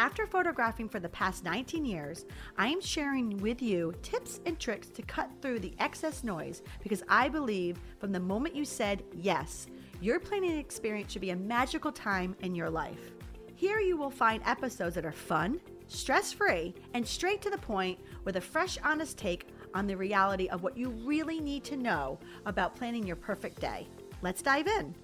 After 0.00 0.26
photographing 0.26 0.88
for 0.88 0.98
the 0.98 1.10
past 1.10 1.44
19 1.44 1.84
years, 1.84 2.24
I 2.56 2.68
am 2.68 2.80
sharing 2.80 3.36
with 3.36 3.60
you 3.60 3.92
tips 4.00 4.40
and 4.46 4.58
tricks 4.58 4.88
to 4.88 5.02
cut 5.02 5.28
through 5.42 5.60
the 5.60 5.74
excess 5.78 6.24
noise 6.24 6.62
because 6.82 7.02
I 7.06 7.28
believe 7.28 7.78
from 7.98 8.10
the 8.10 8.18
moment 8.18 8.56
you 8.56 8.64
said 8.64 9.02
yes, 9.12 9.66
your 10.00 10.18
planning 10.18 10.56
experience 10.56 11.12
should 11.12 11.20
be 11.20 11.32
a 11.32 11.36
magical 11.36 11.92
time 11.92 12.34
in 12.40 12.54
your 12.54 12.70
life. 12.70 13.12
Here 13.54 13.78
you 13.80 13.98
will 13.98 14.08
find 14.08 14.42
episodes 14.46 14.94
that 14.94 15.04
are 15.04 15.12
fun, 15.12 15.60
stress 15.86 16.32
free, 16.32 16.74
and 16.94 17.06
straight 17.06 17.42
to 17.42 17.50
the 17.50 17.58
point 17.58 17.98
with 18.24 18.36
a 18.36 18.40
fresh, 18.40 18.78
honest 18.82 19.18
take 19.18 19.48
on 19.74 19.86
the 19.86 19.98
reality 19.98 20.48
of 20.48 20.62
what 20.62 20.78
you 20.78 20.88
really 21.04 21.40
need 21.40 21.62
to 21.64 21.76
know 21.76 22.18
about 22.46 22.74
planning 22.74 23.06
your 23.06 23.16
perfect 23.16 23.60
day. 23.60 23.86
Let's 24.22 24.40
dive 24.40 24.66
in. 24.66 24.94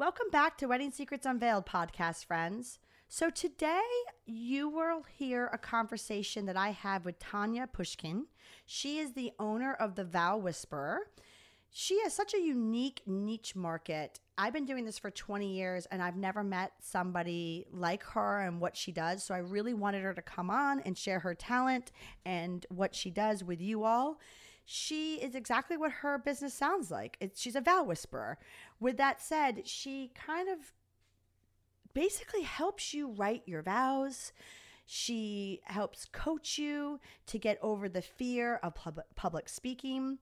Welcome 0.00 0.30
back 0.32 0.56
to 0.56 0.66
Wedding 0.66 0.92
Secrets 0.92 1.26
Unveiled 1.26 1.66
podcast, 1.66 2.24
friends. 2.24 2.78
So, 3.06 3.28
today 3.28 3.82
you 4.24 4.66
will 4.66 5.02
hear 5.02 5.50
a 5.52 5.58
conversation 5.58 6.46
that 6.46 6.56
I 6.56 6.70
have 6.70 7.04
with 7.04 7.18
Tanya 7.18 7.66
Pushkin. 7.66 8.24
She 8.64 8.98
is 8.98 9.12
the 9.12 9.32
owner 9.38 9.74
of 9.74 9.96
the 9.96 10.04
Vow 10.04 10.38
Whisperer. 10.38 11.00
She 11.68 12.00
has 12.00 12.14
such 12.14 12.32
a 12.32 12.40
unique 12.40 13.02
niche 13.04 13.54
market. 13.54 14.20
I've 14.38 14.54
been 14.54 14.64
doing 14.64 14.86
this 14.86 14.98
for 14.98 15.10
20 15.10 15.52
years 15.52 15.84
and 15.90 16.02
I've 16.02 16.16
never 16.16 16.42
met 16.42 16.72
somebody 16.80 17.66
like 17.70 18.02
her 18.04 18.40
and 18.40 18.58
what 18.58 18.78
she 18.78 18.92
does. 18.92 19.22
So, 19.22 19.34
I 19.34 19.40
really 19.40 19.74
wanted 19.74 20.02
her 20.02 20.14
to 20.14 20.22
come 20.22 20.48
on 20.48 20.80
and 20.80 20.96
share 20.96 21.18
her 21.18 21.34
talent 21.34 21.92
and 22.24 22.64
what 22.70 22.94
she 22.94 23.10
does 23.10 23.44
with 23.44 23.60
you 23.60 23.84
all 23.84 24.18
she 24.72 25.16
is 25.16 25.34
exactly 25.34 25.76
what 25.76 25.90
her 25.90 26.16
business 26.16 26.54
sounds 26.54 26.92
like. 26.92 27.18
She's 27.34 27.56
a 27.56 27.60
vow 27.60 27.82
whisperer. 27.82 28.38
With 28.78 28.98
that 28.98 29.20
said, 29.20 29.66
she 29.66 30.12
kind 30.14 30.48
of 30.48 30.72
basically 31.92 32.42
helps 32.42 32.94
you 32.94 33.08
write 33.10 33.42
your 33.46 33.62
vows. 33.62 34.32
She 34.86 35.60
helps 35.64 36.04
coach 36.04 36.56
you 36.56 37.00
to 37.26 37.36
get 37.36 37.58
over 37.60 37.88
the 37.88 38.00
fear 38.00 38.60
of 38.62 38.76
pub- 38.76 39.02
public 39.16 39.48
speaking. 39.48 40.18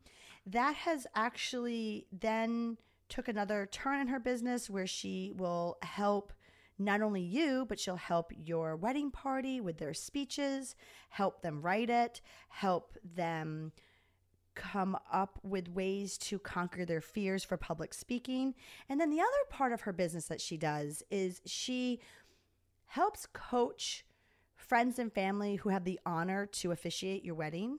That 0.47 0.77
has 0.77 1.07
actually 1.15 2.07
then 2.11 2.79
took 3.11 3.29
another 3.29 3.69
turn 3.71 4.01
in 4.01 4.09
her 4.09 4.19
business 4.19 4.71
where 4.71 4.87
she 4.87 5.31
will 5.37 5.77
help 5.83 6.33
not 6.79 7.03
only 7.03 7.21
you, 7.21 7.67
but 7.69 7.79
she'll 7.79 7.97
help 7.97 8.33
your 8.35 8.77
wedding 8.77 9.11
party 9.11 9.61
with 9.61 9.77
their 9.77 9.93
speeches, 9.93 10.75
help 11.11 11.43
them 11.43 11.61
write 11.61 11.91
it, 11.91 12.23
help 12.49 12.97
them 13.05 13.73
come 14.59 14.99
up 15.11 15.39
with 15.43 15.69
ways 15.69 16.19
to 16.19 16.39
conquer 16.39 16.85
their 16.85 17.01
fears 17.01 17.45
for 17.45 17.57
public 17.57 17.95
speaking. 17.95 18.55
And 18.89 19.01
then 19.01 19.09
the 19.09 19.21
other 19.21 19.29
part 19.49 19.73
of 19.73 19.83
her 19.83 19.93
business 19.93 20.27
that 20.27 20.41
she 20.41 20.57
does 20.57 21.03
is 21.11 21.41
she 21.47 22.01
helps 22.87 23.27
coach 23.33 24.05
friends 24.57 24.99
and 24.99 25.13
family 25.13 25.57
who 25.57 25.69
have 25.69 25.85
the 25.85 26.01
honor 26.05 26.45
to 26.47 26.73
officiate 26.73 27.25
your 27.25 27.37
wedding. 27.37 27.79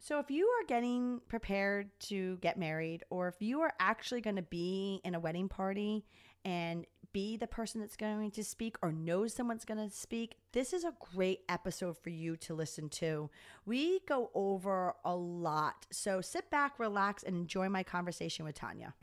So, 0.00 0.18
if 0.18 0.32
you 0.32 0.46
are 0.46 0.66
getting 0.66 1.20
prepared 1.28 1.88
to 2.08 2.36
get 2.38 2.58
married, 2.58 3.04
or 3.08 3.28
if 3.28 3.40
you 3.40 3.60
are 3.60 3.72
actually 3.78 4.20
going 4.20 4.34
to 4.34 4.42
be 4.42 5.00
in 5.04 5.14
a 5.14 5.20
wedding 5.20 5.48
party 5.48 6.04
and 6.44 6.84
be 7.12 7.36
the 7.36 7.46
person 7.46 7.80
that's 7.80 7.96
going 7.96 8.30
to 8.32 8.44
speak 8.44 8.76
or 8.82 8.92
knows 8.92 9.34
someone's 9.34 9.64
going 9.64 9.88
to 9.88 9.94
speak, 9.94 10.36
this 10.52 10.72
is 10.72 10.84
a 10.84 10.94
great 11.14 11.40
episode 11.48 11.96
for 11.98 12.10
you 12.10 12.36
to 12.38 12.54
listen 12.54 12.88
to. 12.88 13.30
We 13.66 14.00
go 14.06 14.30
over 14.34 14.94
a 15.04 15.14
lot. 15.14 15.86
So 15.90 16.20
sit 16.20 16.50
back, 16.50 16.78
relax, 16.78 17.22
and 17.22 17.36
enjoy 17.36 17.68
my 17.68 17.82
conversation 17.82 18.44
with 18.44 18.54
Tanya. 18.54 18.94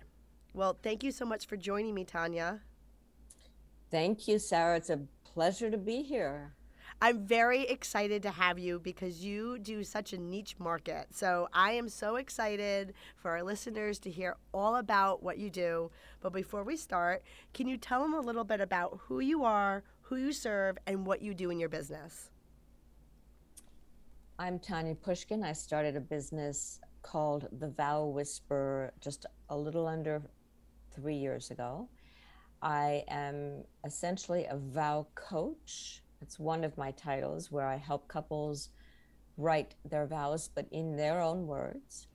Well, 0.53 0.77
thank 0.81 1.03
you 1.03 1.11
so 1.11 1.25
much 1.25 1.45
for 1.47 1.57
joining 1.57 1.93
me, 1.93 2.03
Tanya. 2.03 2.61
Thank 3.91 4.27
you, 4.27 4.39
Sarah. 4.39 4.77
It's 4.77 4.89
a 4.89 5.01
pleasure 5.23 5.69
to 5.69 5.77
be 5.77 6.01
here. 6.01 6.53
I'm 7.01 7.25
very 7.25 7.61
excited 7.61 8.23
to 8.23 8.31
have 8.31 8.59
you 8.59 8.77
because 8.77 9.23
you 9.23 9.57
do 9.57 9.85
such 9.85 10.11
a 10.11 10.17
niche 10.17 10.57
market. 10.59 11.07
So 11.11 11.47
I 11.53 11.71
am 11.71 11.87
so 11.87 12.17
excited 12.17 12.93
for 13.15 13.31
our 13.31 13.41
listeners 13.41 13.99
to 13.99 14.11
hear 14.11 14.35
all 14.53 14.75
about 14.75 15.23
what 15.23 15.37
you 15.37 15.49
do. 15.49 15.91
But 16.19 16.33
before 16.33 16.65
we 16.65 16.75
start, 16.75 17.23
can 17.53 17.69
you 17.69 17.77
tell 17.77 18.01
them 18.01 18.13
a 18.13 18.19
little 18.19 18.43
bit 18.43 18.59
about 18.59 18.99
who 19.03 19.21
you 19.21 19.45
are, 19.45 19.83
who 20.01 20.17
you 20.17 20.33
serve, 20.33 20.77
and 20.87 21.05
what 21.05 21.21
you 21.21 21.33
do 21.33 21.51
in 21.51 21.59
your 21.59 21.69
business? 21.69 22.31
I'm 24.37 24.59
Tanya 24.59 24.95
Pushkin. 24.95 25.41
I 25.41 25.53
started 25.53 25.95
a 25.95 26.01
business 26.01 26.81
called 27.01 27.47
The 27.59 27.69
Vow 27.69 28.07
Whisper 28.07 28.91
just 28.99 29.25
a 29.49 29.55
little 29.55 29.87
under 29.87 30.21
three 30.93 31.15
years 31.15 31.49
ago. 31.49 31.87
I 32.61 33.05
am 33.07 33.63
essentially 33.85 34.47
a 34.49 34.57
vow 34.57 35.07
coach 35.15 36.01
it's 36.21 36.39
one 36.39 36.63
of 36.63 36.77
my 36.77 36.91
titles 36.91 37.51
where 37.51 37.65
I 37.65 37.77
help 37.77 38.07
couples 38.07 38.69
write 39.37 39.75
their 39.85 40.05
vows, 40.05 40.49
but 40.53 40.67
in 40.71 40.97
their 40.97 41.21
own 41.21 41.47
words. 41.47 42.07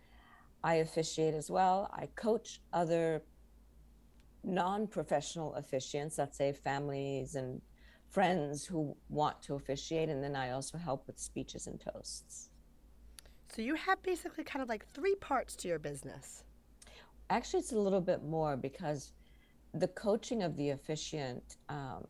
I 0.62 0.76
officiate 0.76 1.34
as 1.34 1.50
well. 1.50 1.90
I 1.92 2.06
coach 2.14 2.60
other 2.72 3.22
non 4.42 4.86
professional 4.86 5.56
officiants, 5.58 6.18
let's 6.18 6.38
say 6.38 6.52
families 6.52 7.34
and 7.34 7.60
friends 8.10 8.64
who 8.64 8.96
want 9.08 9.42
to 9.42 9.54
officiate. 9.54 10.08
And 10.08 10.22
then 10.22 10.36
I 10.36 10.50
also 10.50 10.78
help 10.78 11.06
with 11.06 11.18
speeches 11.18 11.66
and 11.66 11.80
toasts. 11.80 12.50
So 13.54 13.62
you 13.62 13.74
have 13.74 14.02
basically 14.02 14.44
kind 14.44 14.62
of 14.62 14.68
like 14.68 14.86
three 14.92 15.14
parts 15.16 15.54
to 15.56 15.68
your 15.68 15.78
business. 15.78 16.44
Actually, 17.30 17.60
it's 17.60 17.72
a 17.72 17.78
little 17.78 18.00
bit 18.00 18.22
more 18.22 18.56
because 18.56 19.12
the 19.72 19.88
coaching 19.88 20.42
of 20.42 20.56
the 20.56 20.70
officiant 20.70 21.56
um, 21.68 22.06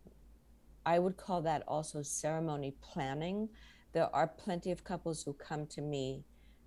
I 0.86 0.98
would 0.98 1.16
call 1.16 1.42
that 1.42 1.62
also 1.66 2.02
ceremony 2.02 2.74
planning. 2.80 3.48
There 3.92 4.14
are 4.14 4.26
plenty 4.26 4.70
of 4.70 4.84
couples 4.84 5.22
who 5.22 5.32
come 5.34 5.66
to 5.68 5.80
me 5.80 6.24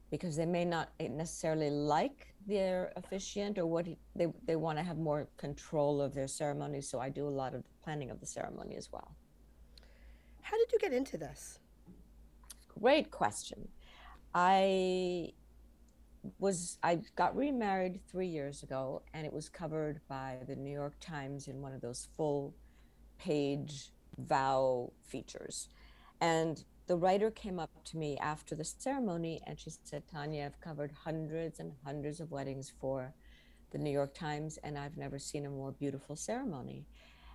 because 0.09 0.35
they 0.35 0.45
may 0.45 0.63
not 0.63 0.89
necessarily 0.99 1.69
like 1.69 2.33
their 2.47 2.93
officiant 2.95 3.57
or 3.57 3.65
what 3.65 3.85
he, 3.85 3.97
they, 4.15 4.27
they 4.45 4.55
want 4.55 4.77
to 4.77 4.83
have 4.83 4.97
more 4.97 5.27
control 5.37 6.01
of 6.01 6.13
their 6.13 6.27
ceremony. 6.27 6.81
So 6.81 6.99
I 6.99 7.09
do 7.09 7.27
a 7.27 7.29
lot 7.29 7.53
of 7.53 7.63
the 7.63 7.69
planning 7.83 8.09
of 8.09 8.19
the 8.19 8.25
ceremony 8.25 8.75
as 8.77 8.91
well. 8.91 9.15
How 10.41 10.57
did 10.57 10.71
you 10.71 10.79
get 10.79 10.93
into 10.93 11.17
this? 11.17 11.59
Great 12.79 13.11
question. 13.11 13.67
I 14.33 15.33
was 16.39 16.77
I 16.83 17.01
got 17.15 17.35
remarried 17.35 17.99
three 18.09 18.27
years 18.27 18.63
ago, 18.63 19.01
and 19.13 19.25
it 19.25 19.33
was 19.33 19.49
covered 19.49 19.99
by 20.07 20.37
the 20.47 20.55
New 20.55 20.71
York 20.71 20.95
Times 21.01 21.47
in 21.47 21.61
one 21.61 21.73
of 21.73 21.81
those 21.81 22.07
full 22.15 22.55
page 23.17 23.91
vow 24.17 24.91
features. 25.03 25.69
And 26.21 26.63
the 26.87 26.95
writer 26.95 27.29
came 27.29 27.59
up 27.59 27.69
to 27.85 27.97
me 27.97 28.17
after 28.17 28.55
the 28.55 28.63
ceremony 28.63 29.41
and 29.45 29.59
she 29.59 29.71
said, 29.83 30.03
Tanya, 30.11 30.45
I've 30.45 30.61
covered 30.61 30.91
hundreds 30.91 31.59
and 31.59 31.73
hundreds 31.83 32.19
of 32.19 32.31
weddings 32.31 32.71
for 32.79 33.13
the 33.71 33.77
New 33.77 33.91
York 33.91 34.13
Times, 34.13 34.57
and 34.63 34.77
I've 34.77 34.95
never 34.95 35.19
seen 35.19 35.45
a 35.45 35.49
more 35.49 35.73
beautiful 35.73 36.15
ceremony. 36.15 36.85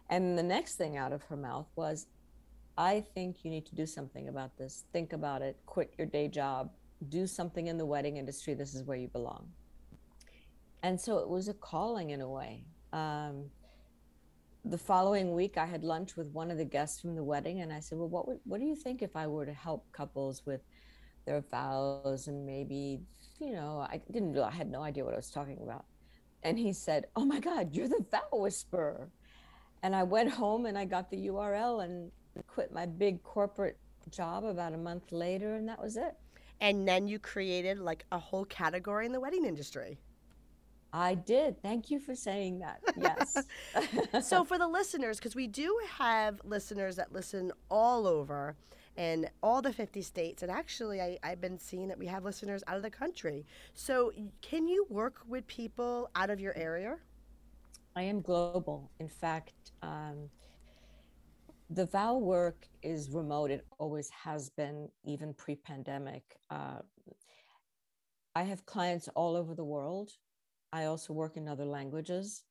And 0.08 0.38
the 0.38 0.42
next 0.42 0.76
thing 0.76 0.96
out 0.96 1.12
of 1.12 1.22
her 1.24 1.36
mouth 1.36 1.66
was, 1.76 2.06
I 2.78 3.04
think 3.14 3.44
you 3.44 3.50
need 3.50 3.66
to 3.66 3.74
do 3.74 3.84
something 3.84 4.28
about 4.28 4.56
this. 4.56 4.84
Think 4.92 5.12
about 5.12 5.42
it, 5.42 5.58
quit 5.66 5.92
your 5.98 6.06
day 6.06 6.28
job, 6.28 6.70
do 7.10 7.26
something 7.26 7.66
in 7.66 7.76
the 7.76 7.84
wedding 7.84 8.16
industry. 8.16 8.54
This 8.54 8.74
is 8.74 8.82
where 8.84 8.96
you 8.96 9.08
belong. 9.08 9.48
And 10.82 10.98
so 11.00 11.18
it 11.18 11.28
was 11.28 11.48
a 11.48 11.54
calling 11.54 12.10
in 12.10 12.22
a 12.22 12.28
way. 12.28 12.64
Um, 12.92 13.50
the 14.64 14.78
following 14.78 15.32
week 15.32 15.58
i 15.58 15.66
had 15.66 15.82
lunch 15.82 16.16
with 16.16 16.28
one 16.28 16.50
of 16.50 16.56
the 16.56 16.64
guests 16.64 17.00
from 17.00 17.16
the 17.16 17.22
wedding 17.22 17.62
and 17.62 17.72
i 17.72 17.80
said 17.80 17.98
well 17.98 18.08
what 18.08 18.28
would, 18.28 18.38
what 18.44 18.60
do 18.60 18.66
you 18.66 18.76
think 18.76 19.02
if 19.02 19.16
i 19.16 19.26
were 19.26 19.44
to 19.44 19.52
help 19.52 19.90
couples 19.92 20.42
with 20.46 20.60
their 21.26 21.40
vows 21.50 22.28
and 22.28 22.44
maybe 22.46 23.00
you 23.40 23.52
know 23.52 23.86
i 23.90 24.00
didn't 24.10 24.36
i 24.38 24.50
had 24.50 24.70
no 24.70 24.82
idea 24.82 25.04
what 25.04 25.14
i 25.14 25.16
was 25.16 25.30
talking 25.30 25.58
about. 25.62 25.84
And 26.44 26.58
he 26.58 26.72
said 26.72 27.06
oh 27.16 27.24
my 27.24 27.40
god 27.40 27.74
you're 27.74 27.88
the 27.88 28.04
vow 28.10 28.28
whisperer. 28.32 29.10
And 29.82 29.94
i 29.94 30.02
went 30.02 30.30
home 30.30 30.66
and 30.66 30.76
i 30.78 30.84
got 30.84 31.10
the 31.10 31.28
url 31.28 31.84
and 31.84 32.10
quit 32.46 32.72
my 32.72 32.86
big 32.86 33.22
corporate 33.22 33.78
job 34.10 34.44
about 34.44 34.72
a 34.74 34.78
month 34.78 35.12
later 35.12 35.54
and 35.54 35.68
that 35.68 35.80
was 35.80 35.96
it. 35.96 36.14
And 36.60 36.86
then 36.86 37.08
you 37.08 37.18
created 37.18 37.78
like 37.78 38.04
a 38.12 38.18
whole 38.18 38.44
category 38.44 39.06
in 39.06 39.12
the 39.12 39.20
wedding 39.20 39.44
industry 39.44 39.98
I 40.92 41.14
did. 41.14 41.62
Thank 41.62 41.90
you 41.90 41.98
for 41.98 42.14
saying 42.14 42.58
that. 42.58 42.80
Yes. 42.96 43.38
so, 44.28 44.44
for 44.44 44.58
the 44.58 44.68
listeners, 44.68 45.18
because 45.18 45.34
we 45.34 45.46
do 45.46 45.78
have 45.98 46.40
listeners 46.44 46.96
that 46.96 47.12
listen 47.12 47.50
all 47.70 48.06
over, 48.06 48.56
in 48.96 49.28
all 49.42 49.62
the 49.62 49.72
50 49.72 50.02
states. 50.02 50.42
And 50.42 50.50
actually, 50.50 51.00
I, 51.00 51.18
I've 51.22 51.40
been 51.40 51.58
seeing 51.58 51.88
that 51.88 51.98
we 51.98 52.06
have 52.06 52.24
listeners 52.24 52.62
out 52.66 52.76
of 52.76 52.82
the 52.82 52.90
country. 52.90 53.46
So, 53.74 54.12
can 54.40 54.66
you 54.68 54.86
work 54.88 55.20
with 55.26 55.46
people 55.46 56.10
out 56.14 56.30
of 56.30 56.40
your 56.40 56.56
area? 56.56 56.96
I 57.96 58.02
am 58.02 58.20
global. 58.20 58.90
In 59.00 59.08
fact, 59.08 59.72
um, 59.82 60.28
the 61.70 61.86
vow 61.86 62.16
work 62.16 62.66
is 62.82 63.10
remote. 63.10 63.50
It 63.50 63.66
always 63.78 64.10
has 64.10 64.50
been, 64.50 64.88
even 65.04 65.34
pre 65.34 65.56
pandemic. 65.56 66.22
Uh, 66.50 66.80
I 68.34 68.42
have 68.42 68.64
clients 68.66 69.08
all 69.14 69.36
over 69.36 69.54
the 69.54 69.64
world. 69.64 70.12
I 70.72 70.86
also 70.86 71.12
work 71.12 71.36
in 71.36 71.48
other 71.48 71.64
languages. 71.66 72.44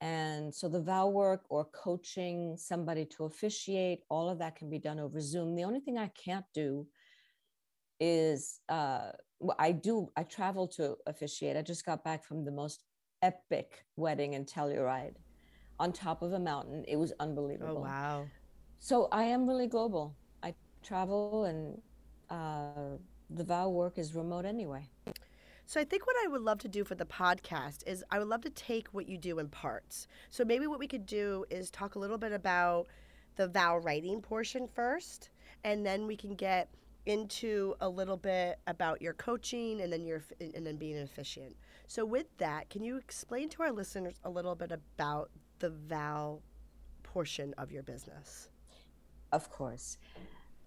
And 0.00 0.54
so 0.54 0.68
the 0.68 0.80
vow 0.82 1.08
work 1.08 1.44
or 1.48 1.64
coaching 1.64 2.56
somebody 2.56 3.06
to 3.16 3.24
officiate, 3.24 4.00
all 4.10 4.28
of 4.28 4.38
that 4.38 4.56
can 4.56 4.68
be 4.68 4.78
done 4.78 5.00
over 5.00 5.20
Zoom. 5.20 5.54
The 5.54 5.64
only 5.64 5.80
thing 5.80 5.96
I 5.98 6.08
can't 6.08 6.44
do 6.54 6.86
is 7.98 8.60
uh, 8.68 9.12
I 9.58 9.72
do, 9.72 10.08
I 10.16 10.22
travel 10.24 10.68
to 10.68 10.96
officiate. 11.06 11.56
I 11.56 11.62
just 11.62 11.86
got 11.86 12.04
back 12.04 12.24
from 12.24 12.44
the 12.44 12.52
most 12.52 12.84
epic 13.22 13.84
wedding 13.96 14.34
in 14.34 14.44
Telluride 14.44 15.16
on 15.78 15.92
top 15.92 16.22
of 16.22 16.32
a 16.32 16.38
mountain. 16.38 16.84
It 16.86 16.96
was 16.96 17.12
unbelievable. 17.18 17.78
Oh, 17.78 17.82
wow. 17.82 18.26
So 18.78 19.08
I 19.10 19.24
am 19.24 19.48
really 19.48 19.66
global. 19.66 20.14
I 20.42 20.54
travel 20.82 21.44
and 21.44 21.80
uh, 22.28 22.98
the 23.30 23.44
vow 23.44 23.70
work 23.70 23.98
is 23.98 24.14
remote 24.14 24.44
anyway. 24.44 24.88
So 25.68 25.80
I 25.80 25.84
think 25.84 26.06
what 26.06 26.14
I 26.24 26.28
would 26.28 26.42
love 26.42 26.60
to 26.60 26.68
do 26.68 26.84
for 26.84 26.94
the 26.94 27.04
podcast 27.04 27.86
is 27.88 28.04
I 28.08 28.20
would 28.20 28.28
love 28.28 28.42
to 28.42 28.50
take 28.50 28.86
what 28.92 29.08
you 29.08 29.18
do 29.18 29.40
in 29.40 29.48
parts. 29.48 30.06
So 30.30 30.44
maybe 30.44 30.68
what 30.68 30.78
we 30.78 30.86
could 30.86 31.06
do 31.06 31.44
is 31.50 31.70
talk 31.70 31.96
a 31.96 31.98
little 31.98 32.18
bit 32.18 32.30
about 32.30 32.86
the 33.34 33.48
vow 33.48 33.78
writing 33.78 34.22
portion 34.22 34.68
first, 34.68 35.30
and 35.64 35.84
then 35.84 36.06
we 36.06 36.16
can 36.16 36.36
get 36.36 36.68
into 37.04 37.74
a 37.80 37.88
little 37.88 38.16
bit 38.16 38.60
about 38.68 39.02
your 39.02 39.14
coaching 39.14 39.80
and 39.80 39.92
then 39.92 40.06
your 40.06 40.22
and 40.40 40.64
then 40.64 40.76
being 40.76 40.96
an 40.96 41.02
officiant. 41.02 41.56
So 41.88 42.04
with 42.04 42.26
that, 42.38 42.70
can 42.70 42.84
you 42.84 42.96
explain 42.96 43.48
to 43.50 43.62
our 43.64 43.72
listeners 43.72 44.14
a 44.24 44.30
little 44.30 44.54
bit 44.54 44.70
about 44.70 45.30
the 45.58 45.70
vow 45.70 46.42
portion 47.02 47.54
of 47.58 47.72
your 47.72 47.82
business? 47.82 48.50
Of 49.32 49.50
course 49.50 49.98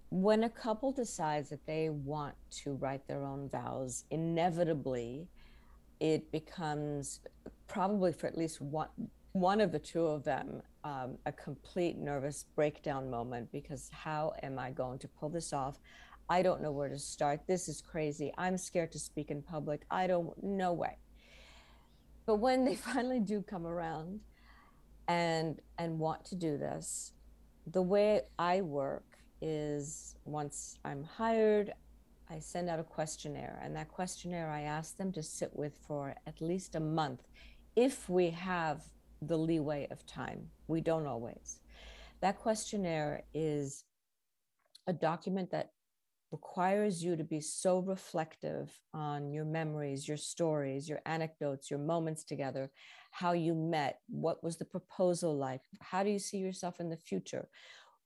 when 0.09 0.43
a 0.43 0.49
couple 0.49 0.91
decides 0.91 1.49
that 1.49 1.65
they 1.65 1.89
want 1.89 2.35
to 2.51 2.73
write 2.73 3.07
their 3.07 3.23
own 3.23 3.47
vows, 3.49 4.05
inevitably 4.09 5.27
it 5.99 6.31
becomes 6.31 7.19
probably 7.67 8.11
for 8.11 8.27
at 8.27 8.37
least 8.37 8.61
one 8.61 8.87
one 9.33 9.61
of 9.61 9.71
the 9.71 9.79
two 9.79 10.07
of 10.07 10.23
them 10.23 10.61
um, 10.83 11.17
a 11.27 11.31
complete 11.31 11.97
nervous 11.97 12.45
breakdown 12.55 13.11
moment 13.11 13.51
because 13.51 13.89
how 13.93 14.33
am 14.41 14.57
I 14.57 14.71
going 14.71 14.97
to 14.99 15.07
pull 15.07 15.29
this 15.29 15.53
off? 15.53 15.77
I 16.29 16.41
don't 16.41 16.61
know 16.61 16.71
where 16.71 16.89
to 16.89 16.97
start. 16.97 17.41
This 17.47 17.67
is 17.67 17.81
crazy. 17.81 18.33
I'm 18.37 18.57
scared 18.57 18.91
to 18.93 18.99
speak 18.99 19.29
in 19.29 19.43
public. 19.43 19.81
I 19.91 20.07
don't, 20.07 20.31
no 20.43 20.73
way. 20.73 20.97
But 22.25 22.37
when 22.37 22.65
they 22.65 22.75
finally 22.93 23.19
do 23.19 23.41
come 23.41 23.67
around 23.67 24.21
and 25.07 25.59
and 25.77 25.99
want 25.99 26.25
to 26.25 26.35
do 26.35 26.57
this, 26.57 27.13
the 27.67 27.81
way 27.81 28.21
I 28.37 28.61
work 28.61 29.08
is 29.41 30.15
once 30.25 30.77
I'm 30.85 31.03
hired, 31.03 31.73
I 32.29 32.39
send 32.39 32.69
out 32.69 32.79
a 32.79 32.83
questionnaire, 32.83 33.59
and 33.63 33.75
that 33.75 33.89
questionnaire 33.89 34.49
I 34.49 34.61
ask 34.61 34.97
them 34.97 35.11
to 35.13 35.23
sit 35.23 35.51
with 35.55 35.77
for 35.87 36.15
at 36.27 36.41
least 36.41 36.75
a 36.75 36.79
month 36.79 37.27
if 37.75 38.09
we 38.09 38.29
have 38.29 38.83
the 39.21 39.37
leeway 39.37 39.87
of 39.91 40.05
time. 40.05 40.47
We 40.67 40.81
don't 40.81 41.07
always. 41.07 41.59
That 42.21 42.37
questionnaire 42.37 43.23
is 43.33 43.83
a 44.87 44.93
document 44.93 45.51
that 45.51 45.71
requires 46.31 47.03
you 47.03 47.15
to 47.15 47.23
be 47.23 47.41
so 47.41 47.79
reflective 47.79 48.71
on 48.93 49.31
your 49.31 49.45
memories, 49.45 50.07
your 50.07 50.17
stories, 50.17 50.87
your 50.87 50.99
anecdotes, 51.05 51.71
your 51.71 51.79
moments 51.79 52.23
together, 52.23 52.69
how 53.11 53.31
you 53.31 53.55
met, 53.55 53.99
what 54.07 54.43
was 54.43 54.57
the 54.57 54.65
proposal 54.65 55.35
like, 55.35 55.61
how 55.81 56.03
do 56.03 56.09
you 56.09 56.19
see 56.19 56.37
yourself 56.37 56.79
in 56.79 56.89
the 56.89 56.97
future, 56.97 57.47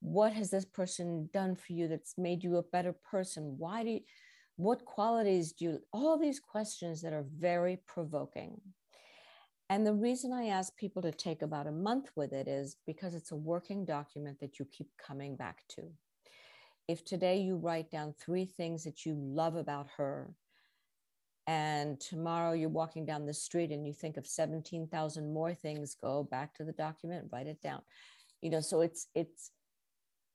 what 0.04 0.34
has 0.34 0.50
this 0.50 0.66
person 0.66 1.30
done 1.32 1.56
for 1.56 1.72
you 1.72 1.88
that's 1.88 2.18
made 2.18 2.44
you 2.44 2.58
a 2.58 2.62
better 2.62 2.92
person? 2.92 3.54
Why 3.56 3.82
do 3.82 3.90
you 3.90 4.00
what 4.56 4.84
qualities 4.84 5.52
do 5.52 5.64
you 5.64 5.80
all 5.92 6.18
these 6.18 6.38
questions 6.38 7.00
that 7.02 7.12
are 7.12 7.24
very 7.38 7.80
provoking. 7.86 8.60
And 9.70 9.86
the 9.86 9.94
reason 9.94 10.32
i 10.32 10.46
ask 10.46 10.76
people 10.76 11.00
to 11.02 11.10
take 11.10 11.40
about 11.40 11.66
a 11.66 11.72
month 11.72 12.10
with 12.14 12.32
it 12.32 12.46
is 12.46 12.76
because 12.86 13.14
it's 13.14 13.32
a 13.32 13.36
working 13.36 13.84
document 13.86 14.38
that 14.40 14.58
you 14.58 14.66
keep 14.66 14.88
coming 14.98 15.36
back 15.36 15.62
to. 15.70 15.82
If 16.86 17.02
today 17.04 17.38
you 17.38 17.56
write 17.56 17.90
down 17.90 18.14
three 18.20 18.44
things 18.44 18.84
that 18.84 19.06
you 19.06 19.14
love 19.18 19.56
about 19.56 19.88
her 19.96 20.34
and 21.46 21.98
tomorrow 21.98 22.52
you're 22.52 22.68
walking 22.68 23.06
down 23.06 23.24
the 23.24 23.34
street 23.34 23.70
and 23.70 23.86
you 23.86 23.94
think 23.94 24.18
of 24.18 24.26
17,000 24.26 25.32
more 25.32 25.54
things 25.54 25.96
go 26.00 26.24
back 26.30 26.54
to 26.54 26.64
the 26.64 26.72
document 26.72 27.30
write 27.32 27.46
it 27.46 27.62
down. 27.62 27.80
You 28.42 28.50
know 28.50 28.60
so 28.60 28.82
it's 28.82 29.08
it's 29.14 29.50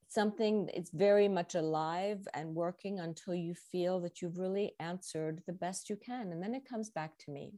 something 0.09 0.69
it's 0.73 0.89
very 0.89 1.27
much 1.27 1.53
alive 1.53 2.27
and 2.33 2.55
working 2.55 2.99
until 2.99 3.35
you 3.35 3.53
feel 3.53 3.99
that 3.99 4.21
you've 4.21 4.39
really 4.39 4.73
answered 4.79 5.41
the 5.45 5.53
best 5.53 5.89
you 5.89 5.95
can 5.95 6.31
and 6.31 6.41
then 6.41 6.55
it 6.55 6.67
comes 6.67 6.89
back 6.89 7.17
to 7.19 7.31
me. 7.31 7.53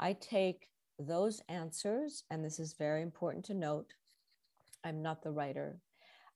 I 0.00 0.12
take 0.14 0.68
those 0.98 1.40
answers 1.48 2.24
and 2.30 2.44
this 2.44 2.58
is 2.58 2.74
very 2.76 3.02
important 3.02 3.44
to 3.44 3.54
note 3.54 3.94
i'm 4.84 5.00
not 5.00 5.22
the 5.22 5.30
writer. 5.30 5.80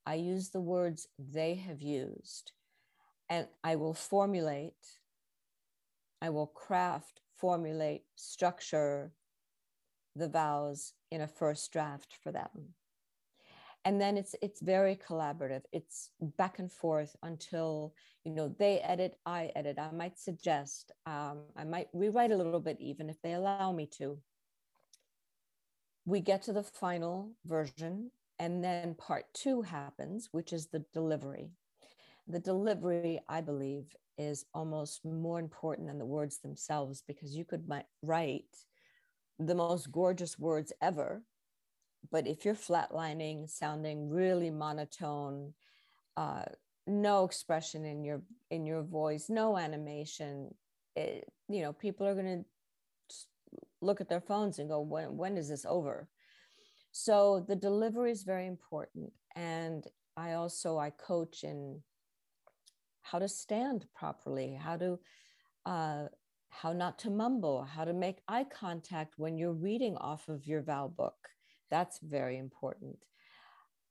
I 0.06 0.14
use 0.14 0.50
the 0.50 0.60
words 0.60 1.08
they 1.18 1.56
have 1.56 1.82
used 1.82 2.52
and 3.28 3.48
i 3.64 3.74
will 3.74 3.94
formulate 3.94 5.00
i 6.20 6.30
will 6.30 6.46
craft 6.46 7.20
formulate 7.34 8.04
structure 8.14 9.12
the 10.14 10.28
vows 10.28 10.92
in 11.10 11.20
a 11.20 11.26
first 11.26 11.72
draft 11.72 12.16
for 12.22 12.30
them 12.30 12.74
and 13.84 14.00
then 14.00 14.16
it's 14.16 14.34
it's 14.42 14.60
very 14.60 14.96
collaborative. 14.96 15.62
It's 15.72 16.10
back 16.36 16.58
and 16.58 16.70
forth 16.70 17.16
until 17.22 17.94
you 18.24 18.32
know 18.32 18.54
they 18.58 18.78
edit 18.80 19.18
i 19.26 19.50
edit. 19.56 19.78
I 19.78 19.90
might 19.90 20.18
suggest 20.18 20.92
um, 21.06 21.40
i 21.56 21.64
might 21.64 21.88
rewrite 21.92 22.30
a 22.30 22.36
little 22.36 22.60
bit 22.60 22.76
even 22.80 23.08
if 23.10 23.20
they 23.22 23.32
allow 23.32 23.72
me 23.72 23.86
to. 23.98 24.18
We 26.04 26.20
get 26.20 26.42
to 26.42 26.52
the 26.52 26.62
final 26.62 27.32
version 27.44 28.10
and 28.38 28.62
then 28.62 28.94
part 28.94 29.24
two 29.34 29.62
happens 29.62 30.28
which 30.32 30.52
is 30.52 30.66
the 30.66 30.84
delivery. 30.92 31.50
The 32.28 32.40
delivery 32.40 33.20
i 33.28 33.40
believe 33.40 33.96
is 34.18 34.44
almost 34.54 35.04
more 35.04 35.40
important 35.40 35.88
than 35.88 35.98
the 35.98 36.06
words 36.06 36.38
themselves 36.38 37.02
because 37.06 37.34
you 37.34 37.44
could 37.44 37.68
write 38.02 38.54
the 39.38 39.54
most 39.54 39.90
gorgeous 39.90 40.38
words 40.38 40.72
ever 40.80 41.22
but 42.10 42.26
if 42.26 42.44
you're 42.44 42.54
flatlining, 42.54 43.48
sounding 43.48 44.10
really 44.10 44.50
monotone, 44.50 45.54
uh, 46.16 46.44
no 46.86 47.24
expression 47.24 47.84
in 47.84 48.04
your 48.04 48.22
in 48.50 48.66
your 48.66 48.82
voice, 48.82 49.28
no 49.28 49.56
animation, 49.56 50.54
it, 50.96 51.30
you 51.48 51.62
know, 51.62 51.72
people 51.72 52.06
are 52.06 52.14
going 52.14 52.44
to 52.44 53.16
look 53.80 54.00
at 54.00 54.08
their 54.08 54.20
phones 54.20 54.58
and 54.58 54.68
go, 54.68 54.80
when 54.80 55.16
when 55.16 55.36
is 55.36 55.48
this 55.48 55.64
over? 55.64 56.08
So 56.90 57.44
the 57.48 57.56
delivery 57.56 58.10
is 58.10 58.24
very 58.24 58.46
important, 58.46 59.12
and 59.36 59.84
I 60.16 60.32
also 60.32 60.78
I 60.78 60.90
coach 60.90 61.44
in 61.44 61.80
how 63.02 63.18
to 63.18 63.28
stand 63.28 63.86
properly, 63.94 64.54
how 64.54 64.76
to 64.76 64.98
uh, 65.64 66.04
how 66.50 66.72
not 66.72 66.98
to 67.00 67.10
mumble, 67.10 67.62
how 67.64 67.84
to 67.84 67.94
make 67.94 68.18
eye 68.28 68.44
contact 68.44 69.14
when 69.16 69.38
you're 69.38 69.52
reading 69.52 69.96
off 69.96 70.28
of 70.28 70.46
your 70.46 70.62
vow 70.62 70.88
book. 70.88 71.16
That's 71.72 72.00
very 72.00 72.36
important. 72.36 72.98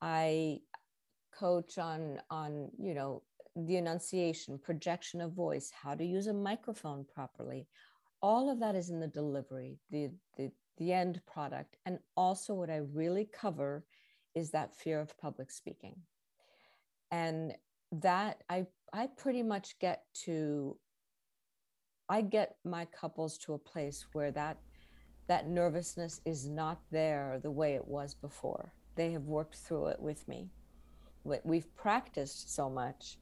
I 0.04 0.60
coach 1.38 1.80
on 1.80 2.20
on 2.30 2.70
you 2.78 2.94
know 2.94 3.24
the 3.56 3.78
enunciation, 3.78 4.60
projection 4.60 5.20
of 5.20 5.34
voice, 5.34 5.72
how 5.72 5.96
to 5.96 6.06
use 6.06 6.28
a 6.28 6.34
microphone 6.34 7.06
properly. 7.12 7.68
All 8.22 8.52
of 8.52 8.60
that 8.60 8.76
is 8.76 8.92
in 8.92 9.00
the 9.00 9.08
delivery, 9.08 9.80
the 9.90 10.12
the 10.38 10.52
the 10.78 10.94
end 10.94 11.22
product, 11.26 11.78
and 11.88 11.98
also 12.16 12.54
what 12.54 12.70
I 12.70 12.82
really 12.94 13.28
cover 13.34 13.84
is 14.36 14.52
that 14.52 14.76
fear 14.76 15.00
of 15.00 15.18
public 15.18 15.50
speaking, 15.52 15.96
and 17.10 17.54
that 17.92 18.44
I 18.48 18.68
I 18.94 19.08
pretty 19.18 19.42
much 19.42 19.80
get 19.80 20.04
to 20.26 20.78
I 22.10 22.22
get 22.22 22.58
my 22.64 22.86
couples 22.86 23.40
to 23.40 23.54
a 23.54 23.58
place 23.58 24.06
where 24.14 24.32
that 24.34 24.58
that 25.28 25.48
nervousness 25.48 26.22
is 26.26 26.48
not 26.48 26.80
there 26.92 27.40
the 27.42 27.52
way 27.52 27.76
it 27.76 27.88
was 27.88 28.14
before. 28.14 28.74
They 28.96 29.12
have 29.12 29.24
worked 29.24 29.56
through 29.56 29.88
it 29.88 30.00
with 30.00 30.28
me. 30.28 30.50
We've 31.24 31.74
practiced 31.76 32.54
so 32.54 32.70
much 32.70 33.18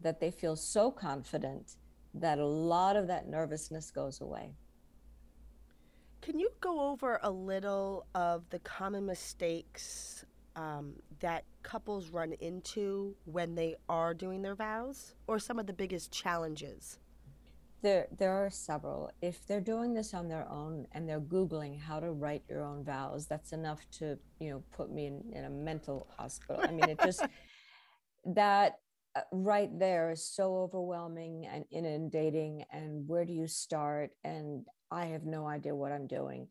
that 0.00 0.20
they 0.20 0.30
feel 0.30 0.54
so 0.54 0.90
confident 0.90 1.76
that 2.14 2.38
a 2.38 2.46
lot 2.46 2.96
of 2.96 3.06
that 3.08 3.28
nervousness 3.28 3.90
goes 3.90 4.20
away. 4.20 4.54
Can 6.20 6.38
you 6.38 6.50
go 6.60 6.90
over 6.90 7.20
a 7.22 7.30
little 7.30 8.06
of 8.14 8.48
the 8.50 8.58
common 8.60 9.06
mistakes 9.06 10.24
um, 10.56 10.94
that 11.20 11.44
couples 11.62 12.10
run 12.10 12.32
into 12.40 13.14
when 13.24 13.54
they 13.54 13.76
are 13.88 14.14
doing 14.14 14.42
their 14.42 14.54
vows, 14.54 15.14
or 15.26 15.38
some 15.38 15.58
of 15.58 15.66
the 15.66 15.72
biggest 15.72 16.10
challenges? 16.12 16.98
There, 17.80 18.08
there 18.16 18.32
are 18.32 18.50
several. 18.50 19.10
If 19.22 19.46
they're 19.46 19.60
doing 19.60 19.94
this 19.94 20.12
on 20.12 20.28
their 20.28 20.48
own 20.50 20.86
and 20.92 21.08
they're 21.08 21.20
Googling 21.20 21.80
how 21.80 22.00
to 22.00 22.10
write 22.10 22.42
your 22.48 22.64
own 22.64 22.84
vows, 22.84 23.26
that's 23.26 23.52
enough 23.52 23.86
to, 23.98 24.18
you 24.40 24.50
know, 24.50 24.64
put 24.72 24.90
me 24.90 25.06
in, 25.06 25.22
in 25.32 25.44
a 25.44 25.50
mental 25.50 26.08
hospital. 26.16 26.60
I 26.60 26.72
mean, 26.72 26.88
it 26.88 26.98
just, 27.04 27.24
that 28.34 28.80
uh, 29.14 29.20
right 29.30 29.70
there 29.78 30.10
is 30.10 30.24
so 30.24 30.56
overwhelming 30.56 31.46
and 31.46 31.64
inundating. 31.70 32.64
And 32.72 33.06
where 33.06 33.24
do 33.24 33.32
you 33.32 33.46
start? 33.46 34.10
And 34.24 34.66
I 34.90 35.06
have 35.06 35.24
no 35.24 35.46
idea 35.46 35.74
what 35.74 35.92
I'm 35.92 36.08
doing. 36.08 36.48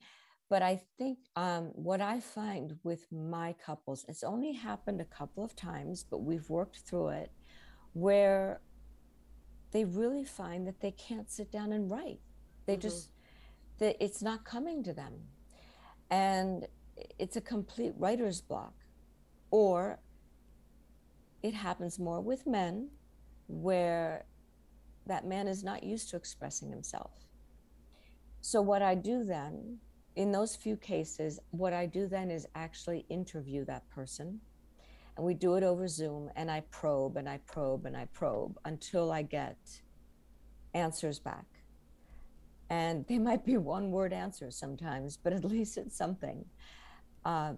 But 0.49 0.61
I 0.61 0.81
think 0.97 1.19
um, 1.35 1.71
what 1.73 1.99
I 1.99 2.21
find 2.21 2.77
with 2.83 3.05
my 3.11 3.53
couples, 3.53 4.05
it's 4.07 4.23
only 4.23 4.53
happened 4.53 5.01
a 5.01 5.05
couple 5.05 5.43
of 5.43 5.55
times, 5.57 6.05
but 6.09 6.19
we've 6.19 6.49
worked 6.49 6.77
through 6.77 7.09
it, 7.09 7.31
where 7.91 8.61
they 9.71 9.85
really 9.85 10.23
find 10.23 10.67
that 10.67 10.79
they 10.79 10.91
can't 10.91 11.29
sit 11.29 11.51
down 11.51 11.71
and 11.71 11.89
write. 11.89 12.19
They 12.65 12.73
mm-hmm. 12.73 12.81
just, 12.81 13.11
that 13.79 13.95
it's 14.03 14.21
not 14.21 14.45
coming 14.45 14.83
to 14.83 14.93
them. 14.93 15.13
And 16.09 16.67
it's 17.19 17.35
a 17.35 17.41
complete 17.41 17.93
writer's 17.97 18.41
block. 18.41 18.73
Or 19.51 19.99
it 21.43 21.53
happens 21.53 21.99
more 21.99 22.21
with 22.21 22.47
men 22.47 22.89
where 23.47 24.25
that 25.05 25.25
man 25.25 25.47
is 25.47 25.63
not 25.63 25.83
used 25.83 26.09
to 26.09 26.17
expressing 26.17 26.69
himself. 26.69 27.11
So, 28.41 28.61
what 28.61 28.81
I 28.81 28.95
do 28.95 29.23
then, 29.23 29.77
in 30.15 30.31
those 30.31 30.55
few 30.55 30.75
cases, 30.75 31.39
what 31.51 31.73
I 31.73 31.85
do 31.85 32.07
then 32.07 32.29
is 32.29 32.47
actually 32.55 33.05
interview 33.09 33.65
that 33.65 33.89
person 33.89 34.39
and 35.17 35.25
we 35.25 35.33
do 35.33 35.55
it 35.55 35.63
over 35.63 35.87
Zoom, 35.87 36.29
and 36.35 36.49
I 36.49 36.61
probe 36.71 37.17
and 37.17 37.27
I 37.27 37.39
probe 37.47 37.85
and 37.87 37.97
I 37.97 38.05
probe 38.13 38.57
until 38.65 39.11
I 39.11 39.23
get 39.23 39.57
answers 40.75 41.19
back. 41.19 41.45
And 42.69 43.05
they 43.07 43.17
might 43.17 43.43
be 43.43 43.57
one 43.57 43.91
word 43.91 44.13
answers 44.13 44.55
sometimes, 44.55 45.17
but 45.17 45.33
at 45.33 45.43
least 45.43 45.77
it's 45.77 45.97
something. 45.97 46.45
Uh, 47.25 47.53